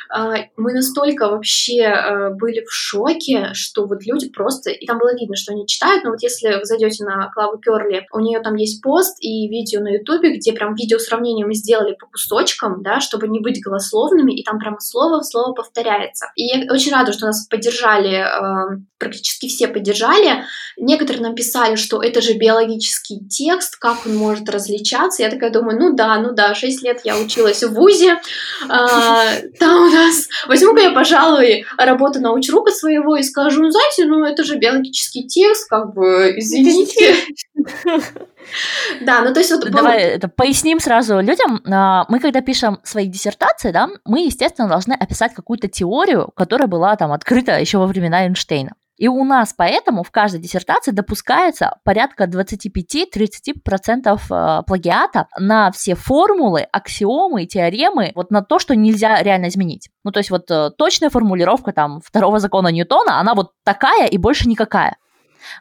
[0.09, 5.13] а, мы настолько вообще а, были в шоке, что вот люди просто, и там было
[5.15, 8.55] видно, что они читают, но вот если вы зайдете на Клаву Керли, у нее там
[8.55, 12.99] есть пост и видео на Ютубе, где прям видео сравнение мы сделали по кусочкам, да,
[12.99, 16.27] чтобы не быть голословными, и там прям слово в слово повторяется.
[16.35, 20.43] И я очень рада, что нас поддержали, а, практически все поддержали.
[20.77, 25.23] Некоторые нам писали, что это же биологический текст, как он может различаться.
[25.23, 28.19] Я такая думаю, ну да, ну да, 6 лет я училась в ВУЗе,
[28.67, 30.27] там у нас...
[30.47, 35.69] Возьму-ка я, пожалуй, работу научрука своего и скажу, ну, знаете, ну, это же биологический текст,
[35.69, 37.15] как бы, извините.
[39.01, 39.69] Да, ну то есть вот...
[39.69, 41.61] Давай это поясним сразу людям.
[41.69, 46.95] А, мы, когда пишем свои диссертации, да, мы, естественно, должны описать какую-то теорию, которая была
[46.95, 48.73] там открыта еще во времена Эйнштейна.
[48.97, 56.61] И у нас поэтому в каждой диссертации допускается порядка 25-30% э, плагиата на все формулы,
[56.71, 59.89] аксиомы, теоремы, вот на то, что нельзя реально изменить.
[60.03, 64.17] Ну, то есть вот э, точная формулировка там второго закона Ньютона, она вот такая и
[64.17, 64.97] больше никакая.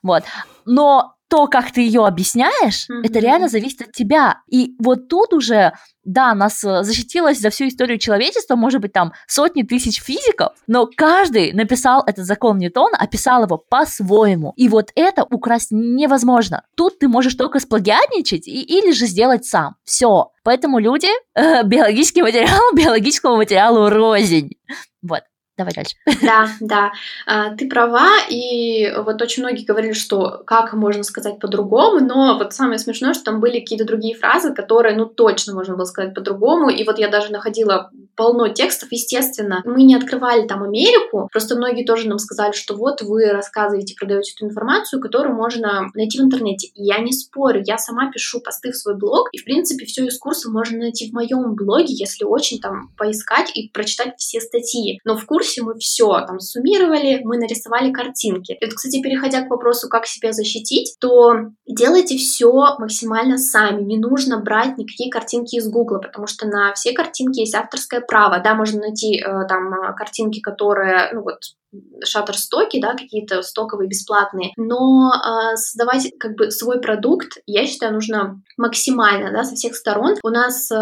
[0.02, 0.24] Вот.
[0.64, 3.02] Но то, как ты ее объясняешь, Мгм.
[3.02, 4.42] это реально зависит от тебя.
[4.48, 5.72] И вот тут уже,
[6.04, 10.88] да, нас э, защитилось за всю историю человечества, может быть, там сотни тысяч физиков, но
[10.96, 14.52] каждый написал этот закон Ньютона, описал его по-своему.
[14.56, 16.62] И вот это украсть невозможно.
[16.76, 19.76] Тут ты можешь только сплагиатничать и, или же сделать сам.
[19.84, 20.30] Все.
[20.44, 24.50] Поэтому люди, э, биологический материал биологическому материалу рознь.
[25.02, 25.22] Вот.
[25.56, 25.96] Давай дальше.
[26.22, 26.92] Да, да,
[27.26, 32.52] а, ты права, и вот очень многие говорили, что как можно сказать по-другому, но вот
[32.52, 36.68] самое смешное, что там были какие-то другие фразы, которые, ну, точно можно было сказать по-другому,
[36.68, 41.84] и вот я даже находила полно текстов, естественно, мы не открывали там Америку, просто многие
[41.84, 46.68] тоже нам сказали, что вот вы рассказываете, продаете эту информацию, которую можно найти в интернете,
[46.74, 50.04] и я не спорю, я сама пишу посты в свой блог, и, в принципе, все
[50.04, 55.00] из курса можно найти в моем блоге, если очень там поискать и прочитать все статьи,
[55.04, 58.52] но в курсе мы все там суммировали, мы нарисовали картинки.
[58.52, 61.34] И вот, кстати, переходя к вопросу, как себя защитить, то
[61.66, 63.82] делайте все максимально сами.
[63.82, 68.40] Не нужно брать никакие картинки из Гугла, потому что на все картинки есть авторское право.
[68.42, 71.38] Да, можно найти э, там э, картинки, которые, ну вот,
[72.04, 78.42] шаттер-стоки, да, какие-то стоковые, бесплатные, но э, создавать как бы свой продукт, я считаю, нужно
[78.56, 80.14] максимально, да, со всех сторон.
[80.22, 80.76] У нас э,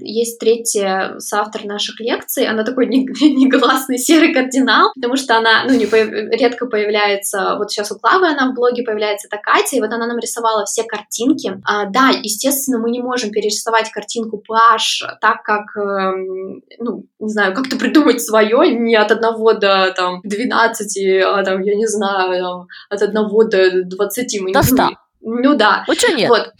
[0.00, 5.86] есть третья соавтор наших лекций, она такой негласный серый кардинал, потому что она, ну, не
[5.86, 6.08] появ...
[6.10, 10.06] редко появляется, вот сейчас у Клавы она в блоге появляется, это Катя, и вот она
[10.06, 11.60] нам рисовала все картинки.
[11.64, 16.12] А, да, естественно, мы не можем перерисовать картинку PH так, как, э,
[16.78, 20.39] ну, не знаю, как-то придумать свое, не от одного до, там, 12,
[21.22, 24.88] а там, я не знаю, там, от 1 до 20 мы До не 100.
[25.22, 25.84] Ну да.
[25.86, 26.28] Вот что нет?
[26.28, 26.52] Вот.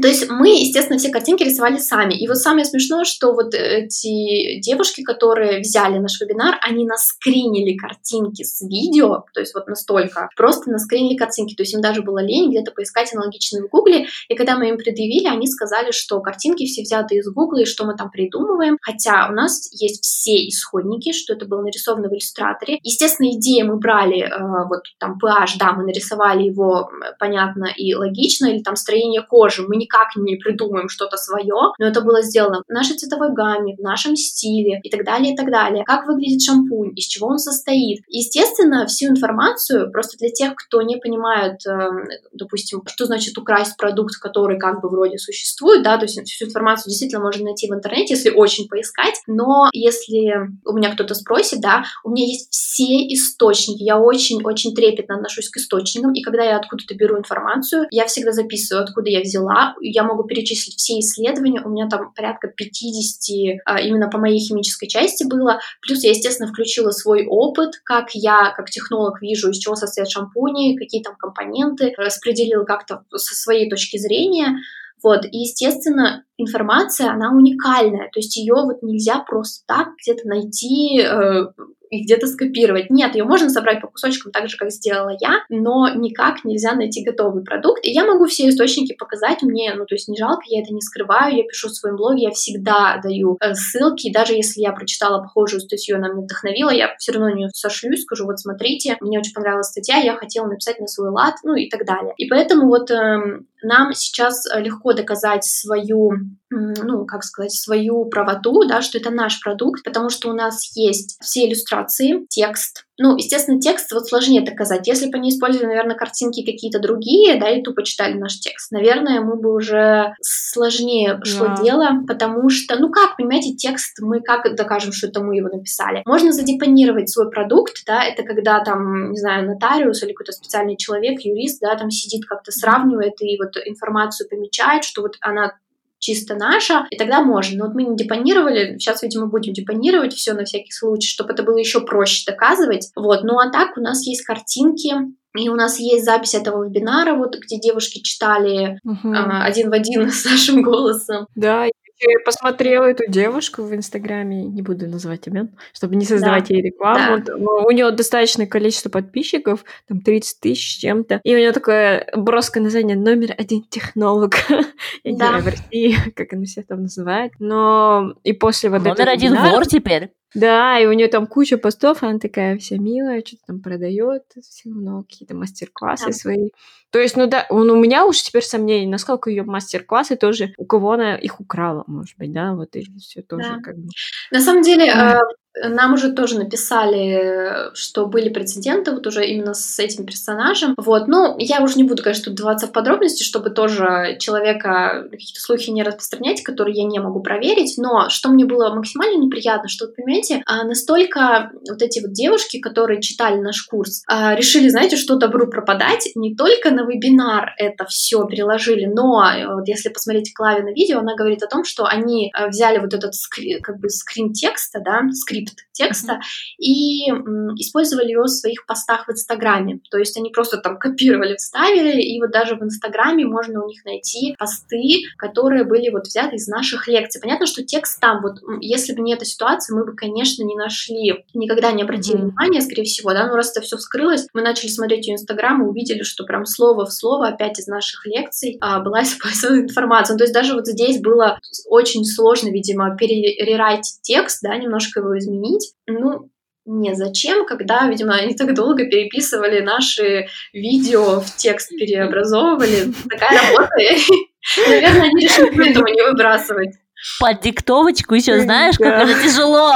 [0.00, 2.14] То есть мы, естественно, все картинки рисовали сами.
[2.14, 8.42] И вот самое смешное, что вот эти девушки, которые взяли наш вебинар, они наскринили картинки
[8.42, 11.54] с видео, то есть вот настолько, просто наскринили картинки.
[11.54, 14.06] То есть им даже было лень где-то поискать аналогичные в Гугле.
[14.28, 17.84] И когда мы им предъявили, они сказали, что картинки все взяты из Гугла, и что
[17.84, 18.78] мы там придумываем.
[18.80, 22.78] Хотя у нас есть все исходники, что это было нарисовано в иллюстраторе.
[22.82, 28.46] Естественно, идеи мы брали, э, вот там PH, да, мы нарисовали его понятно и логично,
[28.46, 29.62] или там строение кожи.
[29.66, 33.80] Мы никак не придумаем что-то свое, но это было сделано в нашей цветовой гамме, в
[33.80, 35.84] нашем стиле и так далее, и так далее.
[35.84, 38.00] Как выглядит шампунь, из чего он состоит.
[38.08, 41.88] Естественно, всю информацию, просто для тех, кто не понимает, э,
[42.32, 46.90] допустим, что значит украсть продукт, который как бы вроде существует, да, то есть всю информацию
[46.90, 51.84] действительно можно найти в интернете, если очень поискать, но если у меня кто-то спросит, да,
[52.04, 56.94] у меня есть все источники, я очень-очень трепетно отношусь к источникам, и когда я откуда-то
[56.94, 61.88] беру информацию, я всегда записываю, откуда я взяла, я могу перечислить все исследования, у меня
[61.88, 67.26] там порядка 50 а, именно по моей химической части было, плюс я, естественно, включила свой
[67.26, 73.04] опыт, как я, как технолог, вижу, из чего состоят шампуни, какие там компоненты, распределила как-то
[73.14, 74.56] со своей точки зрения,
[75.02, 81.00] вот, и, естественно, информация, она уникальная, то есть ее вот нельзя просто так где-то найти
[81.00, 81.46] э,
[81.90, 82.90] и где-то скопировать.
[82.90, 87.04] Нет, ее можно собрать по кусочкам так же, как сделала я, но никак нельзя найти
[87.04, 87.84] готовый продукт.
[87.84, 90.80] И я могу все источники показать мне, ну, то есть не жалко, я это не
[90.80, 95.22] скрываю, я пишу в своем блоге, я всегда даю э, ссылки, даже если я прочитала
[95.22, 99.34] похожую статью, она меня вдохновила, я все равно нее сошлюсь, скажу, вот смотрите, мне очень
[99.34, 102.14] понравилась статья, я хотела написать на свой лад, ну и так далее.
[102.16, 106.10] И поэтому вот э, нам сейчас легко доказать свою
[106.50, 111.18] ну, как сказать, свою правоту, да, что это наш продукт, потому что у нас есть
[111.20, 112.84] все иллюстрации, текст.
[112.98, 114.86] Ну, естественно, текст вот сложнее доказать.
[114.86, 119.20] Если бы они использовали, наверное, картинки какие-то другие, да, и тупо читали наш текст, наверное,
[119.20, 121.62] мы бы уже сложнее шло Да.
[121.62, 126.02] дело, потому что, ну как, понимаете, текст, мы как докажем, что это мы его написали?
[126.06, 131.20] Можно задепонировать свой продукт, да, это когда там, не знаю, нотариус или какой-то специальный человек,
[131.20, 135.52] юрист, да, там сидит как-то сравнивает и вот информацию помечает, что вот она
[135.98, 137.58] чисто наша, и тогда можно.
[137.58, 141.42] Но вот мы не депонировали, сейчас, видимо, будем депонировать все на всякий случай, чтобы это
[141.42, 142.90] было еще проще доказывать.
[142.96, 144.92] Вот, ну а так у нас есть картинки,
[145.38, 149.14] и у нас есть запись этого вебинара, вот где девушки читали Мгм.
[149.14, 151.26] а, один в один с нашим голосом.
[151.34, 151.66] Да,
[151.98, 157.22] я посмотрела эту девушку в Инстаграме, не буду называть имен, чтобы не создавать ей рекламу.
[157.24, 157.36] Да.
[157.36, 161.20] Но У нее достаточное количество подписчиков, там 30 тысяч чем-то.
[161.24, 164.34] И у нее такое броское название «Номер один технолог».
[165.04, 165.28] Я не Да.
[165.28, 167.32] знаю, в России, как она себя там называет.
[167.38, 170.10] Но и после вот этого Номер один вор теперь.
[170.34, 174.68] Да, и у нее там куча постов, она такая вся милая, что-то там продает, все
[174.70, 176.12] равно какие-то мастер-классы Да.
[176.12, 176.50] свои.
[176.90, 180.64] То есть, ну да, он, у меня уж теперь сомнений, насколько ее мастер-классы тоже, у
[180.66, 183.60] кого она их украла, может быть, да, вот и все тоже Да.
[183.62, 183.88] как бы.
[184.30, 185.20] На самом деле, Да.
[185.62, 190.74] Нам уже тоже написали, что были прецеденты вот уже именно с этим персонажем.
[190.76, 195.70] Вот, ну, я уже не буду, конечно, вдаваться в подробности, чтобы тоже человека какие-то слухи
[195.70, 200.42] не распространять, которые я не могу проверить, но что мне было максимально неприятно, что, понимаете,
[200.46, 205.48] а, настолько вот эти вот девушки, которые читали наш курс, а, решили, знаете, что добру
[205.48, 210.72] пропадать, не только на вебинар это все переложили, но э, вот если посмотреть Клави на
[210.72, 214.32] видео, она говорит о том, что они э, взяли вот этот скри, как бы скрин
[214.32, 216.58] текста, да, скрипт received текста, mm-hmm.
[216.58, 219.80] и м, использовали его в своих постах в Инстаграме.
[219.90, 223.84] То есть они просто там копировали, вставили, и вот даже в Инстаграме можно у них
[223.84, 227.20] найти посты, которые были вот взяты из наших лекций.
[227.20, 231.24] Понятно, что текст там, вот если бы не эта ситуация, мы бы, конечно, не нашли,
[231.34, 232.22] никогда не обратили mm-hmm.
[232.22, 235.66] внимания, скорее всего, да, но раз это все вскрылось, мы начали смотреть ее Инстаграм и
[235.68, 240.14] увидели, что прям слово в слово опять из наших лекций а, была использована информация.
[240.14, 245.18] Ну, то есть даже вот здесь было очень сложно, видимо, перерайтить текст, да, немножко его
[245.18, 245.65] изменить.
[245.86, 246.30] Ну,
[246.64, 252.92] не зачем, когда, видимо, они так долго переписывали наши видео в текст, переобразовывали.
[253.08, 253.74] Такая работа.
[254.68, 256.74] Наверное, они решили поэтому не выбрасывать
[257.20, 259.72] под диктовочку еще знаешь, как это тяжело.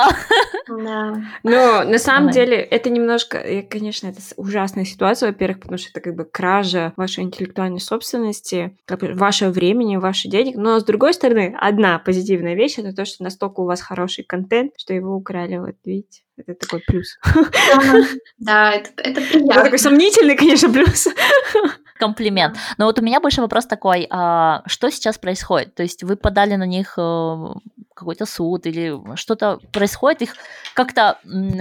[0.68, 1.22] Да.
[1.42, 6.14] Но на самом деле это немножко, конечно, это ужасная ситуация, во-первых, потому что это как
[6.14, 10.56] бы кража вашей интеллектуальной собственности, вашего времени, ваших денег.
[10.56, 14.74] Но с другой стороны, одна позитивная вещь это то, что настолько у вас хороший контент,
[14.76, 16.22] что его украли, вот видите.
[16.36, 17.18] Это такой плюс.
[18.38, 19.52] Да, это, это приятно.
[19.52, 21.08] Это такой сомнительный, конечно, плюс
[22.00, 22.56] комплимент.
[22.78, 25.74] Но вот у меня больше вопрос такой, а что сейчас происходит?
[25.74, 27.36] То есть вы подали на них э,
[28.00, 30.34] какой-то суд или что-то происходит, их
[30.74, 31.18] как-то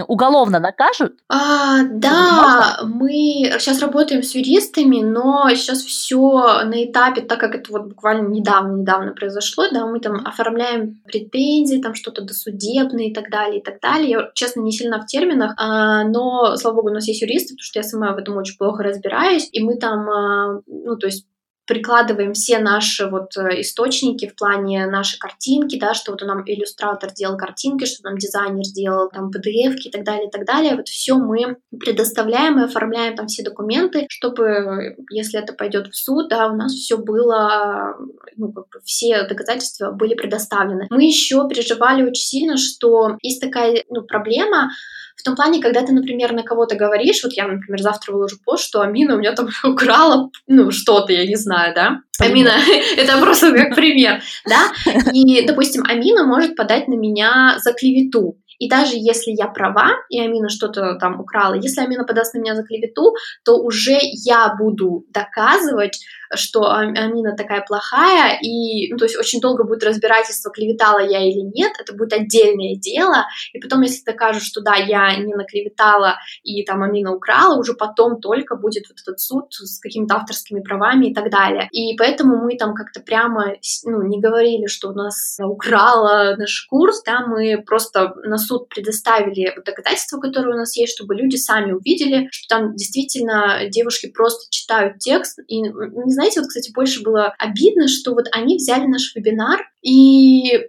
[0.07, 1.13] уголовно накажут?
[1.27, 7.71] А, да, мы сейчас работаем с юристами, но сейчас все на этапе, так как это
[7.71, 13.59] вот буквально недавно-недавно произошло, да, мы там оформляем претензии, там что-то досудебное и так далее,
[13.59, 14.09] и так далее.
[14.09, 17.63] Я, честно, не сильно в терминах, а, но, слава богу, у нас есть юристы, потому
[17.63, 20.28] что я сама в этом очень плохо разбираюсь, и мы там, а,
[20.65, 21.25] ну, то есть
[21.69, 27.13] прикладываем все наши вот э, источники в плане нашей картинки, да, что вот нам иллюстратор
[27.13, 30.75] делал картинки, что нам дизайнер делал там PDF и так далее, и так далее.
[30.75, 36.29] Вот все мы предоставляем и оформляем там все документы, чтобы, если это пойдет в суд,
[36.29, 37.95] да, у нас все было,
[38.35, 40.87] ну, как бы все доказательства были предоставлены.
[40.89, 44.71] Мы еще переживали очень сильно, что есть такая, ну, проблема,
[45.19, 48.63] в том плане, когда ты, например, на кого-то говоришь, вот я, например, завтра выложу пост,
[48.63, 52.53] что Амина у меня там украла, ну, что-то, я не знаю, да, Амина,
[52.97, 54.71] это просто как пример, да,
[55.13, 60.19] и, допустим, Амина может подать на меня за клевету, и даже если я права, и
[60.19, 65.05] Амина что-то там украла, если Амина подаст на меня за клевету, то уже я буду
[65.09, 65.99] доказывать,
[66.35, 71.41] что Амина такая плохая, и, ну, то есть очень долго будет разбирательство, клеветала я или
[71.41, 76.63] нет, это будет отдельное дело, и потом, если докажут, что да, я не наклеветала, и
[76.63, 81.13] там Амина украла, уже потом только будет вот этот суд с какими-то авторскими правами и
[81.13, 81.67] так далее.
[81.71, 83.53] И поэтому мы там как-то прямо,
[83.85, 89.53] ну, не говорили, что у нас украла наш курс, да, мы просто на суд предоставили
[89.65, 94.97] доказательства, которые у нас есть, чтобы люди сами увидели, что там действительно девушки просто читают
[94.99, 99.59] текст, и не знаете, вот, кстати, больше было обидно, что вот они взяли наш вебинар,
[99.81, 100.65] и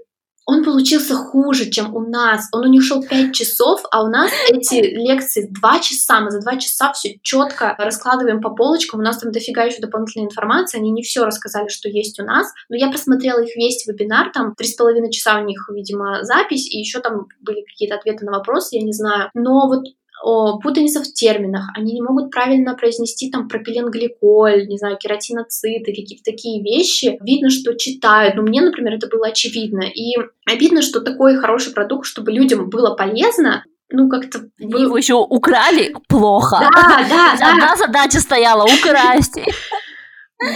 [0.50, 2.48] он получился хуже, чем у нас.
[2.52, 6.20] Он у них шел 5 часов, а у нас эти лекции 2 часа.
[6.20, 9.00] Мы за 2 часа все четко раскладываем по полочкам.
[9.00, 10.78] У нас там дофига еще дополнительной информации.
[10.78, 12.48] Они не все рассказали, что есть у нас.
[12.68, 14.32] Но я просмотрела их весь вебинар.
[14.32, 16.72] Там 3,5 часа у них, видимо, запись.
[16.74, 19.30] И еще там были какие-то ответы на вопросы, я не знаю.
[19.34, 19.84] Но вот
[20.22, 26.22] о, путаница в терминах, они не могут правильно произнести там пропиленгликоль, не знаю, кератиноциты, какие-то
[26.24, 27.18] такие вещи.
[27.22, 29.82] Видно, что читают, но мне, например, это было очевидно.
[29.82, 30.16] И
[30.46, 34.40] обидно, что такой хороший продукт, чтобы людям было полезно, ну, как-то...
[34.58, 34.82] Был...
[34.82, 36.58] Его еще украли плохо.
[36.60, 37.52] Да, да, да.
[37.52, 39.40] Одна задача стояла— украсть.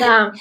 [0.00, 0.32] Да.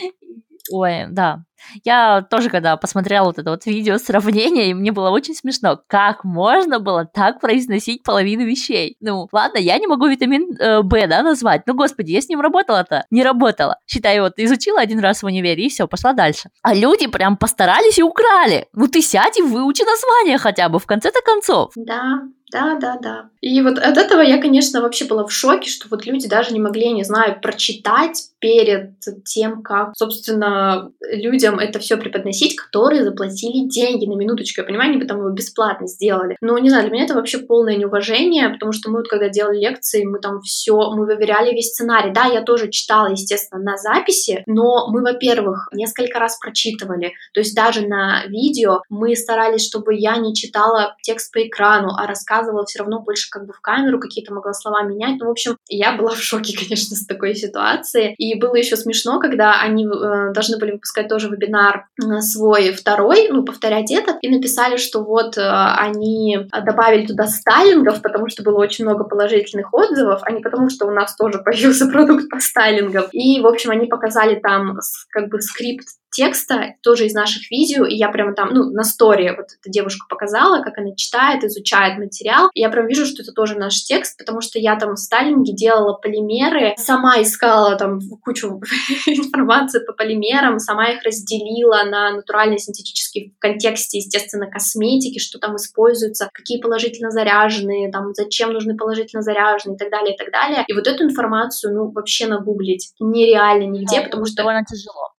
[0.71, 1.43] Ой, да.
[1.83, 6.79] Я тоже, когда посмотрела вот это вот видео сравнение, мне было очень смешно, как можно
[6.79, 8.95] было так произносить половину вещей.
[8.99, 12.41] Ну, ладно, я не могу витамин э, В, да, назвать, но, господи, я с ним
[12.41, 13.05] работала-то?
[13.11, 13.77] Не работала.
[13.87, 16.49] Считай, вот изучила один раз в универе, и все, пошла дальше.
[16.61, 18.67] А люди прям постарались и украли.
[18.73, 21.71] Ну, ты сядь и выучи название хотя бы, в конце-то концов.
[21.75, 22.21] Да,
[22.53, 23.29] да, да, да.
[23.41, 26.59] И вот от этого я, конечно, вообще была в шоке, что вот люди даже не
[26.59, 33.67] могли, не знаю, прочитать перед тем, как, собственно, людям людям это все преподносить, которые заплатили
[33.67, 34.61] деньги на минуточку.
[34.61, 36.37] Я понимаю, они потом его бесплатно сделали.
[36.41, 39.59] Но не знаю, для меня это вообще полное неуважение, потому что мы вот когда делали
[39.59, 42.11] лекции, мы там все, мы выверяли весь сценарий.
[42.11, 47.13] Да, я тоже читала, естественно, на записи, но мы, во-первых, несколько раз прочитывали.
[47.33, 52.07] То есть даже на видео мы старались, чтобы я не читала текст по экрану, а
[52.07, 55.19] рассказывала все равно больше как бы в камеру, какие-то могла слова менять.
[55.19, 58.15] Ну, в общем, я была в шоке, конечно, с такой ситуации.
[58.17, 63.29] И было еще смешно, когда они э, должны были выпускать тоже вебинар э, свой второй,
[63.29, 68.59] ну, повторять этот, и написали, что вот э, они добавили туда стайлингов, потому что было
[68.59, 73.05] очень много положительных отзывов, а не потому, что у нас тоже появился продукт по стайлингам.
[73.11, 74.77] И, в общем, они показали там
[75.11, 79.29] как бы скрипт текста, тоже из наших видео, и я прямо там, ну, на стори
[79.31, 83.31] вот эта девушка показала, как она читает, изучает материал, и я прям вижу, что это
[83.31, 88.47] тоже наш текст, потому что я там в стайлинге делала полимеры, сама искала там кучу
[89.07, 95.55] информации по полимерам, сама их разделила на натуральные синтетические в контексте, естественно, косметики, что там
[95.55, 100.63] используется, какие положительно заряженные, там, зачем нужны положительно заряженные и так далее, и так далее.
[100.67, 104.37] И вот эту информацию, ну, вообще нагуглить нереально нигде, да, потому что...
[104.37, 105.12] Довольно тяжело.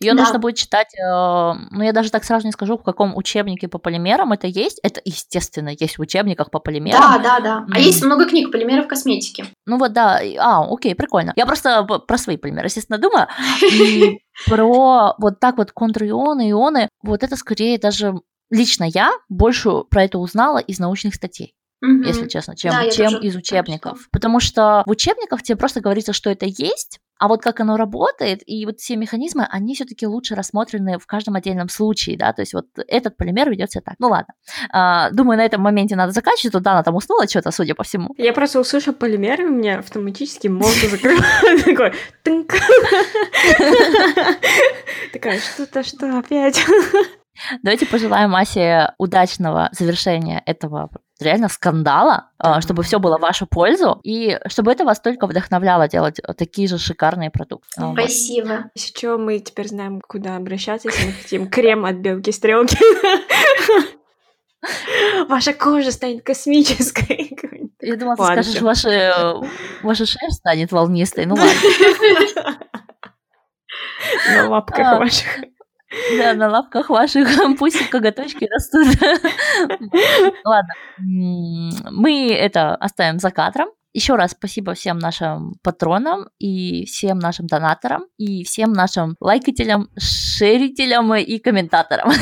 [0.00, 0.22] Ее да.
[0.22, 3.78] нужно будет читать, э, ну я даже так сразу не скажу, в каком учебнике по
[3.78, 4.80] полимерам это есть.
[4.82, 7.00] Это, естественно, есть в учебниках по полимерам.
[7.00, 7.66] Да, да, да.
[7.70, 7.82] А mm.
[7.82, 9.44] есть много книг полимеров косметики.
[9.66, 10.20] Ну вот, да.
[10.38, 11.34] А, окей, прикольно.
[11.36, 13.28] Я просто про свои полимеры, естественно, думаю.
[14.46, 18.14] Про вот так вот контрионы, ионы, вот это скорее даже
[18.48, 21.54] лично я больше про это узнала из научных статей.
[21.84, 22.06] Mm-hmm.
[22.06, 24.08] Если честно, чем, да, чем из учебников.
[24.12, 28.40] Потому что в учебниках тебе просто говорится, что это есть, а вот как оно работает,
[28.46, 32.54] и вот все механизмы, они все-таки лучше рассмотрены в каждом отдельном случае, да, то есть
[32.54, 33.96] вот этот полимер ведет себя так.
[33.98, 34.32] Ну ладно.
[34.72, 38.14] А, думаю, на этом моменте надо заканчивать, тут Дана там уснула что-то, судя по всему.
[38.16, 41.92] Я просто услышала полимеры, у меня автоматически мозг закрывается, такой.
[45.12, 46.64] Такая, что-то, что опять?
[47.62, 54.00] Давайте пожелаем Асе удачного завершения этого реально скандала, а, чтобы все было в вашу пользу,
[54.02, 57.68] и чтобы это вас только вдохновляло делать такие же шикарные продукты.
[57.92, 58.70] Спасибо.
[58.74, 62.78] Если что, мы теперь знаем, куда обращаться, если мы хотим крем от белки стрелки.
[65.28, 67.36] Ваша кожа станет космической.
[67.80, 69.40] Я думала, ты скажешь, ваша,
[69.82, 71.24] ваша шерсть станет волнистой.
[71.24, 72.58] Ну ладно.
[74.28, 75.38] На лапках а, ваших.
[76.16, 77.28] Да, на лапках ваших
[77.58, 78.86] пусть коготочки растут.
[80.44, 80.74] Ладно,
[81.90, 83.68] мы это оставим за кадром.
[83.92, 91.12] Еще раз спасибо всем нашим патронам и всем нашим донаторам и всем нашим лайкателям, шерителям
[91.16, 92.12] и комментаторам.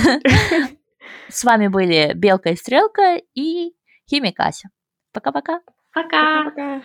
[1.28, 3.74] С вами были Белка и Стрелка и
[4.08, 4.70] Химикася.
[5.12, 5.60] Пока-пока.
[5.92, 6.44] Пока.
[6.44, 6.82] Пока.